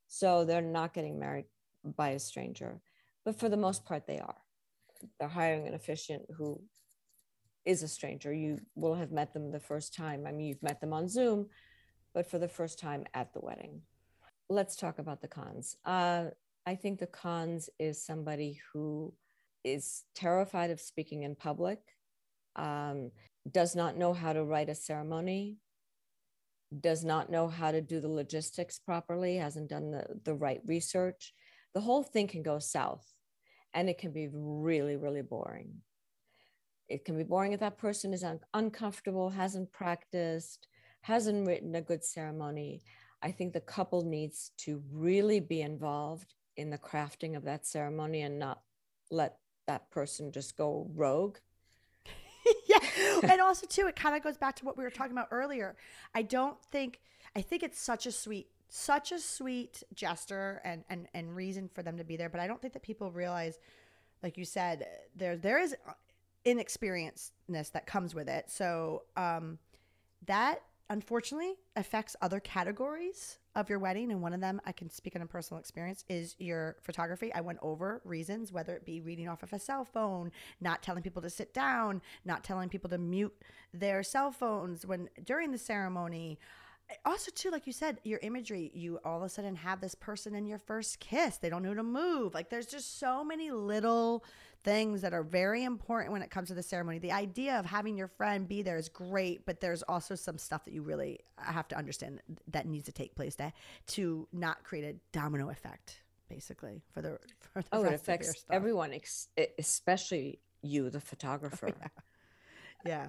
So 0.07 0.45
they're 0.45 0.61
not 0.61 0.93
getting 0.93 1.19
married 1.19 1.45
by 1.83 2.09
a 2.09 2.19
stranger. 2.19 2.81
But 3.25 3.39
for 3.39 3.49
the 3.49 3.57
most 3.57 3.85
part 3.85 4.07
they 4.07 4.19
are. 4.19 4.37
They're 5.19 5.29
hiring 5.29 5.67
an 5.67 5.73
officiant 5.73 6.23
who 6.37 6.61
is 7.65 7.83
a 7.83 7.87
stranger. 7.87 8.33
You 8.33 8.59
will 8.75 8.95
have 8.95 9.11
met 9.11 9.33
them 9.33 9.51
the 9.51 9.59
first 9.59 9.93
time. 9.93 10.25
I 10.25 10.31
mean, 10.31 10.47
you've 10.47 10.63
met 10.63 10.81
them 10.81 10.93
on 10.93 11.07
Zoom, 11.07 11.47
but 12.13 12.29
for 12.29 12.39
the 12.39 12.47
first 12.47 12.79
time 12.79 13.05
at 13.13 13.33
the 13.33 13.39
wedding. 13.41 13.81
Let's 14.49 14.75
talk 14.75 14.99
about 14.99 15.21
the 15.21 15.27
cons. 15.27 15.75
Uh, 15.85 16.25
I 16.65 16.75
think 16.75 16.99
the 16.99 17.07
cons 17.07 17.69
is 17.79 18.03
somebody 18.03 18.59
who 18.73 19.13
is 19.63 20.03
terrified 20.15 20.71
of 20.71 20.79
speaking 20.81 21.23
in 21.23 21.35
public, 21.35 21.79
um, 22.55 23.11
does 23.49 23.75
not 23.75 23.97
know 23.97 24.13
how 24.13 24.33
to 24.33 24.43
write 24.43 24.69
a 24.69 24.75
ceremony, 24.75 25.57
does 26.79 27.03
not 27.03 27.29
know 27.29 27.47
how 27.47 27.71
to 27.71 27.81
do 27.81 27.99
the 27.99 28.09
logistics 28.09 28.79
properly, 28.79 29.37
hasn't 29.37 29.69
done 29.69 29.91
the, 29.91 30.05
the 30.23 30.33
right 30.33 30.61
research. 30.65 31.33
The 31.73 31.81
whole 31.81 32.03
thing 32.03 32.27
can 32.27 32.43
go 32.43 32.59
south 32.59 33.05
and 33.73 33.89
it 33.89 33.97
can 33.97 34.11
be 34.11 34.29
really, 34.31 34.97
really 34.97 35.21
boring 35.21 35.81
it 36.91 37.05
can 37.05 37.17
be 37.17 37.23
boring 37.23 37.53
if 37.53 37.59
that 37.61 37.77
person 37.77 38.13
is 38.13 38.23
un- 38.23 38.39
uncomfortable, 38.53 39.29
hasn't 39.29 39.71
practiced, 39.71 40.67
hasn't 41.01 41.47
written 41.47 41.75
a 41.75 41.81
good 41.81 42.03
ceremony. 42.03 42.81
I 43.23 43.31
think 43.31 43.53
the 43.53 43.61
couple 43.61 44.03
needs 44.03 44.51
to 44.59 44.81
really 44.91 45.39
be 45.39 45.61
involved 45.61 46.33
in 46.57 46.69
the 46.69 46.77
crafting 46.77 47.35
of 47.35 47.43
that 47.45 47.65
ceremony 47.65 48.21
and 48.21 48.37
not 48.37 48.61
let 49.09 49.37
that 49.67 49.89
person 49.91 50.31
just 50.31 50.57
go 50.57 50.89
rogue. 50.95 51.37
yeah. 52.67 52.79
And 53.23 53.39
also 53.39 53.67
too, 53.67 53.87
it 53.87 53.95
kind 53.95 54.15
of 54.15 54.23
goes 54.23 54.37
back 54.37 54.55
to 54.57 54.65
what 54.65 54.77
we 54.77 54.83
were 54.83 54.89
talking 54.89 55.11
about 55.11 55.27
earlier. 55.31 55.75
I 56.13 56.23
don't 56.23 56.59
think 56.71 56.99
I 57.35 57.41
think 57.41 57.63
it's 57.63 57.79
such 57.79 58.05
a 58.05 58.11
sweet 58.11 58.47
such 58.67 59.11
a 59.11 59.19
sweet 59.19 59.83
gesture 59.93 60.61
and 60.63 60.83
and 60.89 61.07
and 61.13 61.35
reason 61.35 61.69
for 61.73 61.83
them 61.83 61.97
to 61.97 62.03
be 62.03 62.17
there, 62.17 62.29
but 62.29 62.39
I 62.39 62.47
don't 62.47 62.61
think 62.61 62.73
that 62.73 62.83
people 62.83 63.11
realize 63.11 63.59
like 64.23 64.37
you 64.37 64.45
said 64.45 64.85
there 65.15 65.37
there 65.37 65.59
is 65.59 65.75
inexperiencedness 66.45 67.71
that 67.71 67.85
comes 67.85 68.15
with 68.15 68.29
it. 68.29 68.49
So 68.49 69.03
um, 69.15 69.59
that 70.25 70.61
unfortunately 70.89 71.53
affects 71.77 72.17
other 72.21 72.41
categories 72.41 73.37
of 73.55 73.69
your 73.69 73.79
wedding. 73.79 74.11
And 74.11 74.21
one 74.21 74.33
of 74.33 74.41
them, 74.41 74.59
I 74.65 74.73
can 74.73 74.89
speak 74.89 75.15
on 75.15 75.21
a 75.21 75.25
personal 75.25 75.59
experience, 75.59 76.03
is 76.09 76.35
your 76.37 76.75
photography. 76.81 77.33
I 77.33 77.39
went 77.41 77.59
over 77.61 78.01
reasons, 78.03 78.51
whether 78.51 78.75
it 78.75 78.85
be 78.85 78.99
reading 78.99 79.29
off 79.29 79.41
of 79.41 79.53
a 79.53 79.59
cell 79.59 79.85
phone, 79.85 80.31
not 80.59 80.83
telling 80.83 81.01
people 81.01 81.21
to 81.21 81.29
sit 81.29 81.53
down, 81.53 82.01
not 82.25 82.43
telling 82.43 82.67
people 82.67 82.89
to 82.89 82.97
mute 82.97 83.33
their 83.73 84.03
cell 84.03 84.31
phones 84.31 84.85
when 84.85 85.09
during 85.23 85.51
the 85.51 85.57
ceremony 85.57 86.37
also 87.05 87.31
too 87.33 87.49
like 87.49 87.65
you 87.65 87.71
said 87.71 87.99
your 88.03 88.19
imagery 88.21 88.69
you 88.73 88.99
all 89.05 89.17
of 89.17 89.23
a 89.23 89.29
sudden 89.29 89.55
have 89.55 89.79
this 89.79 89.95
person 89.95 90.35
in 90.35 90.45
your 90.45 90.57
first 90.57 90.99
kiss 90.99 91.37
they 91.37 91.49
don't 91.49 91.63
know 91.63 91.73
to 91.73 91.83
move 91.83 92.33
like 92.33 92.49
there's 92.49 92.65
just 92.65 92.99
so 92.99 93.23
many 93.23 93.49
little 93.49 94.25
things 94.63 95.01
that 95.01 95.13
are 95.13 95.23
very 95.23 95.63
important 95.63 96.11
when 96.11 96.21
it 96.21 96.29
comes 96.29 96.47
to 96.49 96.53
the 96.53 96.61
ceremony 96.63 96.99
the 96.99 97.11
idea 97.11 97.57
of 97.57 97.65
having 97.65 97.97
your 97.97 98.07
friend 98.07 98.47
be 98.47 98.61
there 98.61 98.77
is 98.77 98.89
great 98.89 99.45
but 99.45 99.59
there's 99.59 99.81
also 99.83 100.13
some 100.15 100.37
stuff 100.37 100.65
that 100.65 100.73
you 100.73 100.81
really 100.81 101.19
have 101.37 101.67
to 101.67 101.77
understand 101.77 102.21
that 102.47 102.65
needs 102.67 102.85
to 102.85 102.91
take 102.91 103.15
place 103.15 103.35
to, 103.35 103.51
to 103.87 104.27
not 104.31 104.63
create 104.63 104.83
a 104.85 104.95
domino 105.11 105.49
effect 105.49 106.01
basically 106.29 106.81
for 106.93 107.01
the 107.01 107.17
for 107.39 107.61
the 107.61 107.67
Oh, 107.73 107.83
it 107.83 107.91
rest 107.91 108.03
of 108.03 108.07
your 108.07 108.33
affects 108.33 108.39
stuff. 108.39 108.55
everyone, 108.55 108.93
ex- 108.93 109.27
especially 109.57 110.39
you, 110.61 110.89
the 110.89 110.99
photographer. 111.01 111.73
yeah 112.85 113.07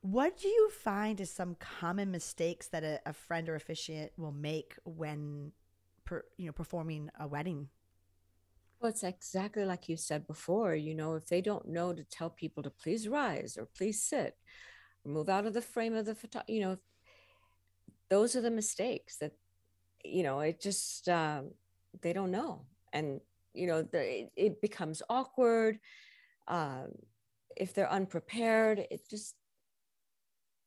what 0.00 0.36
do 0.36 0.48
you 0.48 0.68
find 0.70 1.20
is 1.20 1.30
some 1.30 1.54
common 1.56 2.10
mistakes 2.10 2.66
that 2.68 2.82
a, 2.82 3.00
a 3.06 3.12
friend 3.12 3.48
or 3.48 3.54
officiant 3.54 4.10
will 4.16 4.32
make 4.32 4.74
when 4.84 5.52
per, 6.04 6.24
you 6.36 6.46
know 6.46 6.52
performing 6.52 7.08
a 7.20 7.26
wedding 7.28 7.68
Well, 8.82 8.90
it's 8.90 9.04
exactly 9.04 9.64
like 9.64 9.88
you 9.88 9.96
said 9.96 10.26
before. 10.26 10.74
You 10.74 10.96
know, 10.96 11.14
if 11.14 11.28
they 11.28 11.40
don't 11.40 11.68
know 11.68 11.92
to 11.92 12.02
tell 12.02 12.30
people 12.30 12.64
to 12.64 12.70
please 12.70 13.06
rise 13.06 13.56
or 13.56 13.66
please 13.66 14.02
sit, 14.02 14.36
or 15.04 15.12
move 15.12 15.28
out 15.28 15.46
of 15.46 15.54
the 15.54 15.62
frame 15.62 15.94
of 15.94 16.04
the 16.04 16.16
photo, 16.16 16.42
you 16.48 16.60
know, 16.60 16.76
those 18.10 18.34
are 18.34 18.40
the 18.40 18.50
mistakes 18.50 19.18
that, 19.18 19.32
you 20.04 20.24
know, 20.24 20.40
it 20.40 20.60
just 20.60 21.08
um, 21.08 21.52
they 22.02 22.12
don't 22.12 22.32
know, 22.32 22.66
and 22.92 23.20
you 23.54 23.68
know, 23.68 23.82
the, 23.82 24.00
it, 24.22 24.32
it 24.36 24.60
becomes 24.60 25.00
awkward. 25.08 25.78
Um, 26.48 26.88
if 27.56 27.74
they're 27.74 27.90
unprepared, 27.90 28.80
it 28.90 29.08
just. 29.08 29.36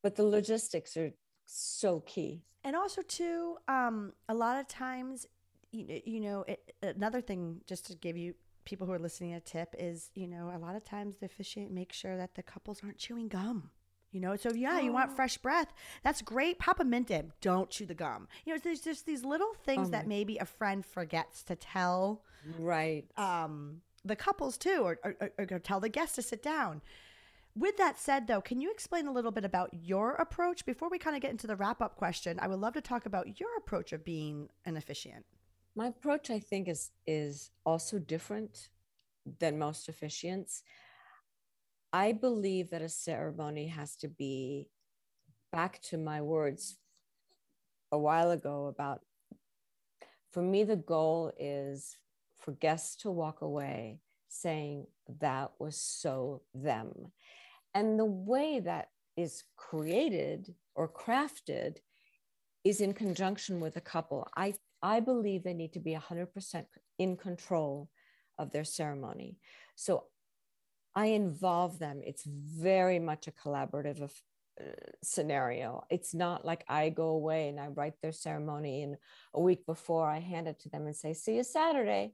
But 0.02 0.16
the 0.16 0.24
logistics 0.24 0.96
are 0.96 1.12
so 1.46 2.00
key. 2.00 2.44
and 2.64 2.76
also 2.76 3.02
too 3.02 3.58
um 3.68 4.14
a 4.30 4.34
lot 4.34 4.60
of 4.60 4.68
times 4.68 5.28
you, 5.76 5.88
know- 5.88 6.02
you 6.06 6.20
know 6.22 6.46
it, 6.48 6.74
another 6.82 7.22
thing 7.22 7.62
just 7.68 7.86
to 7.88 7.96
give 7.96 8.18
you 8.18 8.34
people 8.64 8.88
who 8.88 8.94
are 8.94 9.00
listening 9.00 9.34
a 9.34 9.40
tip 9.40 9.76
is 9.78 10.10
you 10.16 10.28
know 10.28 10.52
a 10.56 10.60
lot 10.60 10.76
of 10.76 10.84
times 10.84 11.18
the 11.18 11.26
officiant 11.28 11.72
makes 11.72 11.96
sure 11.96 12.18
that 12.18 12.36
the 12.36 12.44
couples 12.44 12.82
aren't 12.84 12.98
chewing 12.98 13.28
gum 13.28 13.70
you 14.12 14.20
know 14.20 14.36
so 14.36 14.52
yeah 14.54 14.80
you 14.80 14.92
want 14.92 15.12
Oh. 15.12 15.16
fresh 15.16 15.38
breath 15.38 15.72
that's 16.04 16.22
great 16.22 16.58
pop 16.60 16.80
a 16.80 16.84
mint 16.84 17.12
in 17.12 17.32
don't 17.42 17.70
chew 17.70 17.86
the 17.86 17.94
gum 17.94 18.28
you 18.46 18.54
know 18.54 18.60
there's 18.64 18.82
just 18.82 19.06
these 19.06 19.24
little 19.24 19.54
things 19.66 19.90
Oh 19.90 19.92
that 19.92 20.08
maybe 20.08 20.38
a 20.38 20.46
friend 20.46 20.86
forgets 20.86 21.44
to 21.44 21.56
tell 21.56 22.24
Right. 22.58 23.06
um 23.18 23.82
the 24.04 24.16
couples 24.16 24.56
too, 24.60 24.82
or, 24.84 25.00
or, 25.04 25.32
or 25.40 25.58
tell 25.60 25.80
the 25.80 25.90
guests 25.90 26.14
to 26.18 26.22
sit 26.22 26.44
down. 26.44 26.84
With 27.58 27.76
that 27.78 27.98
said, 27.98 28.28
though, 28.28 28.40
can 28.40 28.62
you 28.62 28.70
explain 28.70 29.08
a 29.08 29.12
little 29.12 29.32
bit 29.32 29.44
about 29.46 29.72
your 29.74 30.12
approach 30.16 30.64
before 30.64 30.90
we 30.90 31.00
kind 31.00 31.16
of 31.16 31.24
get 31.24 31.32
into 31.32 31.48
the 31.48 31.56
wrap 31.56 31.82
up 31.82 31.96
question? 31.96 32.38
I 32.40 32.48
would 32.48 32.60
love 32.60 32.74
to 32.76 32.82
talk 32.82 33.08
about 33.08 33.40
your 33.40 33.50
approach 33.58 33.94
of 33.94 34.06
being 34.06 34.50
an 34.64 34.78
officiant. 34.78 35.26
My 35.76 35.88
approach, 35.88 36.30
I 36.30 36.40
think, 36.40 36.68
is 36.68 36.92
is 37.06 37.52
also 37.66 38.00
different 38.00 38.70
than 39.40 39.60
most 39.60 39.90
officiants. 39.90 40.62
I 41.92 42.12
believe 42.12 42.70
that 42.70 42.82
a 42.82 42.90
ceremony 42.90 43.68
has 43.68 43.96
to 43.98 44.08
be 44.08 44.70
back 45.52 45.82
to 45.84 45.98
my 45.98 46.22
words 46.22 46.78
a 47.92 47.98
while 47.98 48.32
ago 48.32 48.68
about 48.68 49.02
for 50.36 50.42
me, 50.42 50.66
the 50.66 50.76
goal 50.76 51.32
is 51.40 51.96
for 52.36 52.52
guests 52.52 52.98
to 53.04 53.10
walk 53.10 53.42
away 53.42 54.02
saying 54.28 54.86
that 55.22 55.52
was 55.60 55.78
so 55.78 56.42
them. 56.54 57.14
And 57.74 57.98
the 57.98 58.04
way 58.04 58.60
that 58.60 58.90
is 59.16 59.46
created 59.56 60.54
or 60.76 60.90
crafted 60.90 61.78
is 62.66 62.82
in 62.82 62.94
conjunction 62.94 63.62
with 63.62 63.78
a 63.78 63.82
couple. 63.82 64.28
I, 64.36 64.56
I 64.86 65.00
believe 65.00 65.44
they 65.44 65.56
need 65.56 65.74
to 65.74 65.80
be 65.80 65.96
100% 65.96 66.66
in 67.00 67.18
control 67.18 67.90
of 68.38 68.52
their 68.52 68.64
ceremony. 68.64 69.40
So 69.76 70.04
I 70.94 71.08
involve 71.08 71.80
them. 71.80 72.02
It's 72.06 72.24
very 72.24 73.00
much 73.00 73.28
a 73.28 73.32
collaborative 73.32 74.12
uh, 74.62 74.66
scenario. 75.04 75.86
It's 75.90 76.14
not 76.14 76.46
like 76.46 76.64
I 76.70 76.90
go 76.90 77.08
away 77.08 77.50
and 77.50 77.60
I 77.60 77.70
write 77.70 77.96
their 78.04 78.12
ceremony, 78.12 78.84
and 78.84 78.96
a 79.34 79.42
week 79.42 79.66
before 79.66 80.08
I 80.08 80.20
hand 80.20 80.48
it 80.48 80.60
to 80.62 80.70
them 80.70 80.86
and 80.86 80.96
say, 80.96 81.14
See 81.14 81.36
you 81.38 81.44
Saturday. 81.44 82.14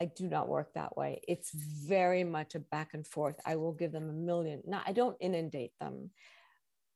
I 0.00 0.06
do 0.06 0.28
not 0.28 0.48
work 0.48 0.72
that 0.72 0.96
way. 0.96 1.20
It's 1.28 1.52
very 1.52 2.24
much 2.24 2.54
a 2.54 2.60
back 2.60 2.94
and 2.94 3.06
forth. 3.06 3.36
I 3.44 3.56
will 3.56 3.72
give 3.72 3.92
them 3.92 4.08
a 4.08 4.14
million. 4.14 4.62
Now, 4.66 4.80
I 4.86 4.92
don't 4.92 5.18
inundate 5.20 5.72
them, 5.78 6.10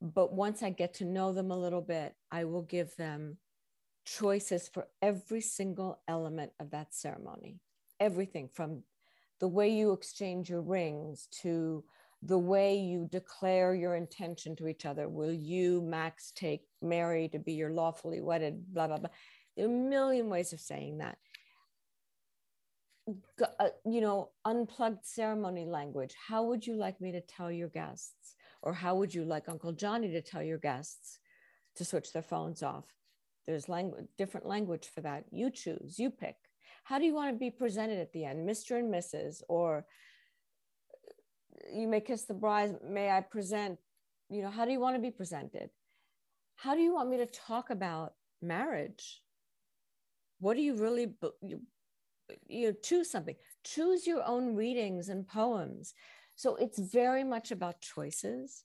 but 0.01 0.33
once 0.33 0.63
I 0.63 0.71
get 0.71 0.95
to 0.95 1.05
know 1.05 1.35
them 1.35 1.51
a 1.51 1.59
little 1.59 1.83
bit, 1.83 2.15
I 2.33 2.45
will 2.45 2.63
give 2.63 2.97
them 2.97 3.37
choices 4.07 4.69
for 4.69 4.87
every 5.03 5.41
single 5.41 6.01
element 6.09 6.53
of 6.61 6.71
that 6.71 6.95
ceremony. 6.95 7.61
Everything 8.01 8.49
from 8.53 8.83
the 9.41 9.49
way 9.49 9.69
you 9.69 9.93
exchange 9.93 10.49
your 10.49 10.63
rings 10.63 11.29
to 11.43 11.85
the 12.23 12.39
way 12.39 12.77
you 12.77 13.09
declare 13.11 13.75
your 13.75 13.95
intention 13.95 14.57
to 14.57 14.69
each 14.69 14.87
other. 14.87 15.09
Will 15.09 15.33
you, 15.33 15.83
Max, 15.83 16.33
take 16.35 16.63
Mary 16.81 17.29
to 17.29 17.39
be 17.39 17.53
your 17.53 17.71
lawfully 17.71 18.21
wedded? 18.21 18.73
Blah, 18.73 18.87
blah, 18.87 18.99
blah. 18.99 19.11
There 19.57 19.67
are 19.67 19.69
a 19.69 19.73
million 19.73 20.29
ways 20.31 20.53
of 20.53 20.61
saying 20.61 20.99
that. 20.99 21.19
Uh, 23.61 23.69
you 23.85 24.01
know, 24.01 24.31
unplugged 24.45 25.05
ceremony 25.05 25.65
language. 25.65 26.15
How 26.29 26.43
would 26.45 26.67
you 26.67 26.75
like 26.75 27.01
me 27.01 27.13
to 27.13 27.21
tell 27.21 27.53
your 27.53 27.69
guests? 27.69 28.35
Or 28.63 28.73
how 28.73 28.97
would 28.97 29.15
you 29.15 29.25
like 29.25 29.49
Uncle 29.49 29.73
Johnny 29.73 30.11
to 30.11 30.23
tell 30.23 30.43
your 30.43 30.59
guests 30.59 31.19
to 31.77 31.85
switch 31.85 32.13
their 32.13 32.23
phones 32.23 32.63
off? 32.63 32.87
There's 33.47 33.69
language, 33.69 34.07
different 34.19 34.47
language 34.47 34.91
for 34.93 35.01
that. 35.03 35.25
You 35.31 35.51
choose, 35.51 35.99
you 35.99 36.11
pick. 36.11 36.37
How 36.85 36.99
do 36.99 37.05
you 37.05 37.15
want 37.15 37.33
to 37.33 37.39
be 37.39 37.51
presented 37.51 37.99
at 37.99 38.13
the 38.13 38.25
end, 38.25 38.49
Mr. 38.49 38.79
and 38.79 38.93
Mrs., 38.93 39.43
or 39.49 39.87
you 41.73 41.89
may 41.89 42.01
kiss 42.01 42.25
the 42.25 42.35
bride 42.35 42.77
may 42.83 43.11
i 43.11 43.21
present 43.21 43.79
you 44.29 44.43
know 44.43 44.51
how 44.51 44.65
do 44.65 44.73
you 44.73 44.81
want 44.81 44.97
to 44.97 45.03
be 45.03 45.11
presented 45.11 45.71
how 46.57 46.75
do 46.75 46.81
you 46.81 46.93
want 46.93 47.09
me 47.09 47.17
to 47.17 47.27
talk 47.27 47.71
about 47.71 48.15
marriage 48.43 49.23
what 50.39 50.57
do 50.57 50.63
you 50.63 50.75
really 50.75 51.09
you, 51.43 51.61
you 52.49 52.69
know, 52.69 52.75
choose 52.83 53.11
something 53.11 53.37
choose 53.65 54.07
your 54.07 54.25
own 54.25 54.55
readings 54.55 55.09
and 55.09 55.27
poems 55.27 55.95
so 56.35 56.57
it's 56.57 56.79
very 56.79 57.25
much 57.25 57.51
about 57.51 57.81
choices 57.81 58.65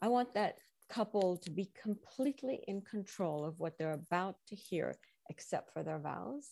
i 0.00 0.08
want 0.08 0.32
that 0.34 0.58
couple 0.94 1.36
to 1.38 1.50
be 1.50 1.70
completely 1.80 2.62
in 2.68 2.82
control 2.82 3.44
of 3.44 3.58
what 3.58 3.78
they're 3.78 4.00
about 4.04 4.36
to 4.46 4.54
hear 4.54 4.94
except 5.30 5.72
for 5.72 5.82
their 5.82 5.98
vows 5.98 6.46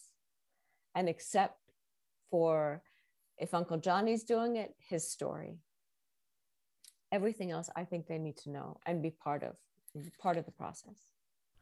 and 0.94 1.08
except 1.08 1.58
for 2.30 2.82
if 3.38 3.52
uncle 3.52 3.76
johnny's 3.76 4.24
doing 4.24 4.56
it 4.56 4.74
his 4.78 5.06
story 5.06 5.58
everything 7.12 7.50
else 7.50 7.68
I 7.74 7.84
think 7.84 8.06
they 8.06 8.18
need 8.18 8.36
to 8.38 8.50
know 8.50 8.78
and 8.86 9.02
be 9.02 9.10
part 9.10 9.42
of 9.42 9.56
part 10.18 10.36
of 10.36 10.44
the 10.44 10.52
process. 10.52 11.08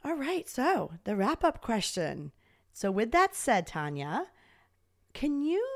All 0.05 0.14
right, 0.14 0.49
so 0.49 0.93
the 1.05 1.16
wrap 1.16 1.43
up 1.43 1.61
question. 1.61 2.33
So 2.72 2.91
with 2.91 3.11
that 3.12 3.35
said, 3.35 3.66
Tanya, 3.66 4.26
can 5.12 5.43
you 5.43 5.66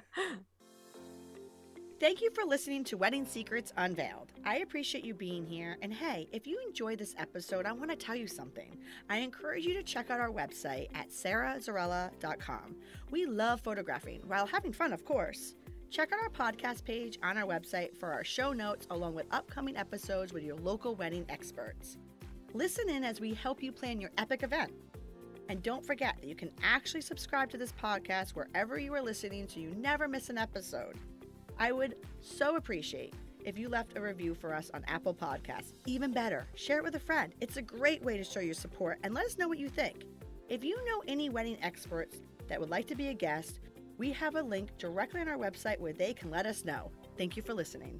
Thank 1.99 2.19
you 2.19 2.31
for 2.31 2.43
listening 2.43 2.83
to 2.85 2.97
Wedding 2.97 3.27
Secrets 3.27 3.71
Unveiled. 3.77 4.31
I 4.43 4.57
appreciate 4.57 5.05
you 5.05 5.13
being 5.13 5.45
here. 5.45 5.77
And 5.83 5.93
hey, 5.93 6.27
if 6.31 6.47
you 6.47 6.59
enjoyed 6.65 6.97
this 6.97 7.13
episode, 7.15 7.67
I 7.67 7.73
want 7.73 7.91
to 7.91 7.95
tell 7.95 8.15
you 8.15 8.25
something. 8.25 8.75
I 9.07 9.17
encourage 9.17 9.65
you 9.65 9.75
to 9.75 9.83
check 9.83 10.09
out 10.09 10.19
our 10.19 10.31
website 10.31 10.87
at 10.95 11.11
sarahzarella.com. 11.11 12.75
We 13.11 13.27
love 13.27 13.61
photographing 13.61 14.23
while 14.25 14.47
having 14.47 14.73
fun, 14.73 14.93
of 14.93 15.05
course. 15.05 15.53
Check 15.91 16.13
out 16.13 16.19
our 16.21 16.29
podcast 16.29 16.85
page 16.85 17.19
on 17.21 17.37
our 17.37 17.45
website 17.45 17.97
for 17.97 18.13
our 18.13 18.23
show 18.23 18.53
notes 18.53 18.87
along 18.91 19.13
with 19.13 19.25
upcoming 19.29 19.75
episodes 19.75 20.31
with 20.31 20.41
your 20.41 20.55
local 20.55 20.95
wedding 20.95 21.25
experts. 21.27 21.97
Listen 22.53 22.89
in 22.89 23.03
as 23.03 23.19
we 23.19 23.33
help 23.33 23.61
you 23.61 23.73
plan 23.73 23.99
your 23.99 24.11
epic 24.17 24.41
event. 24.41 24.71
And 25.49 25.61
don't 25.61 25.85
forget 25.85 26.15
that 26.21 26.27
you 26.27 26.35
can 26.35 26.49
actually 26.63 27.01
subscribe 27.01 27.49
to 27.49 27.57
this 27.57 27.73
podcast 27.73 28.35
wherever 28.35 28.79
you 28.79 28.93
are 28.93 29.01
listening 29.01 29.49
so 29.49 29.59
you 29.59 29.75
never 29.77 30.07
miss 30.07 30.29
an 30.29 30.37
episode. 30.37 30.95
I 31.59 31.73
would 31.73 31.97
so 32.21 32.55
appreciate 32.55 33.13
if 33.43 33.57
you 33.57 33.67
left 33.67 33.97
a 33.97 34.01
review 34.01 34.33
for 34.33 34.53
us 34.53 34.71
on 34.73 34.85
Apple 34.87 35.13
Podcasts. 35.13 35.73
Even 35.87 36.13
better, 36.13 36.47
share 36.55 36.77
it 36.77 36.85
with 36.85 36.95
a 36.95 36.99
friend. 36.99 37.33
It's 37.41 37.57
a 37.57 37.61
great 37.61 38.01
way 38.01 38.15
to 38.15 38.23
show 38.23 38.39
your 38.39 38.53
support 38.53 38.97
and 39.03 39.13
let 39.13 39.25
us 39.25 39.37
know 39.37 39.49
what 39.49 39.59
you 39.59 39.67
think. 39.67 40.05
If 40.47 40.63
you 40.63 40.77
know 40.85 41.03
any 41.05 41.27
wedding 41.27 41.57
experts 41.61 42.15
that 42.47 42.61
would 42.61 42.69
like 42.69 42.87
to 42.87 42.95
be 42.95 43.09
a 43.09 43.13
guest, 43.13 43.59
we 44.01 44.11
have 44.11 44.35
a 44.35 44.41
link 44.41 44.75
directly 44.79 45.21
on 45.21 45.27
our 45.27 45.37
website 45.37 45.79
where 45.79 45.93
they 45.93 46.11
can 46.11 46.31
let 46.31 46.47
us 46.47 46.65
know. 46.65 46.89
Thank 47.19 47.37
you 47.37 47.43
for 47.43 47.53
listening. 47.53 47.99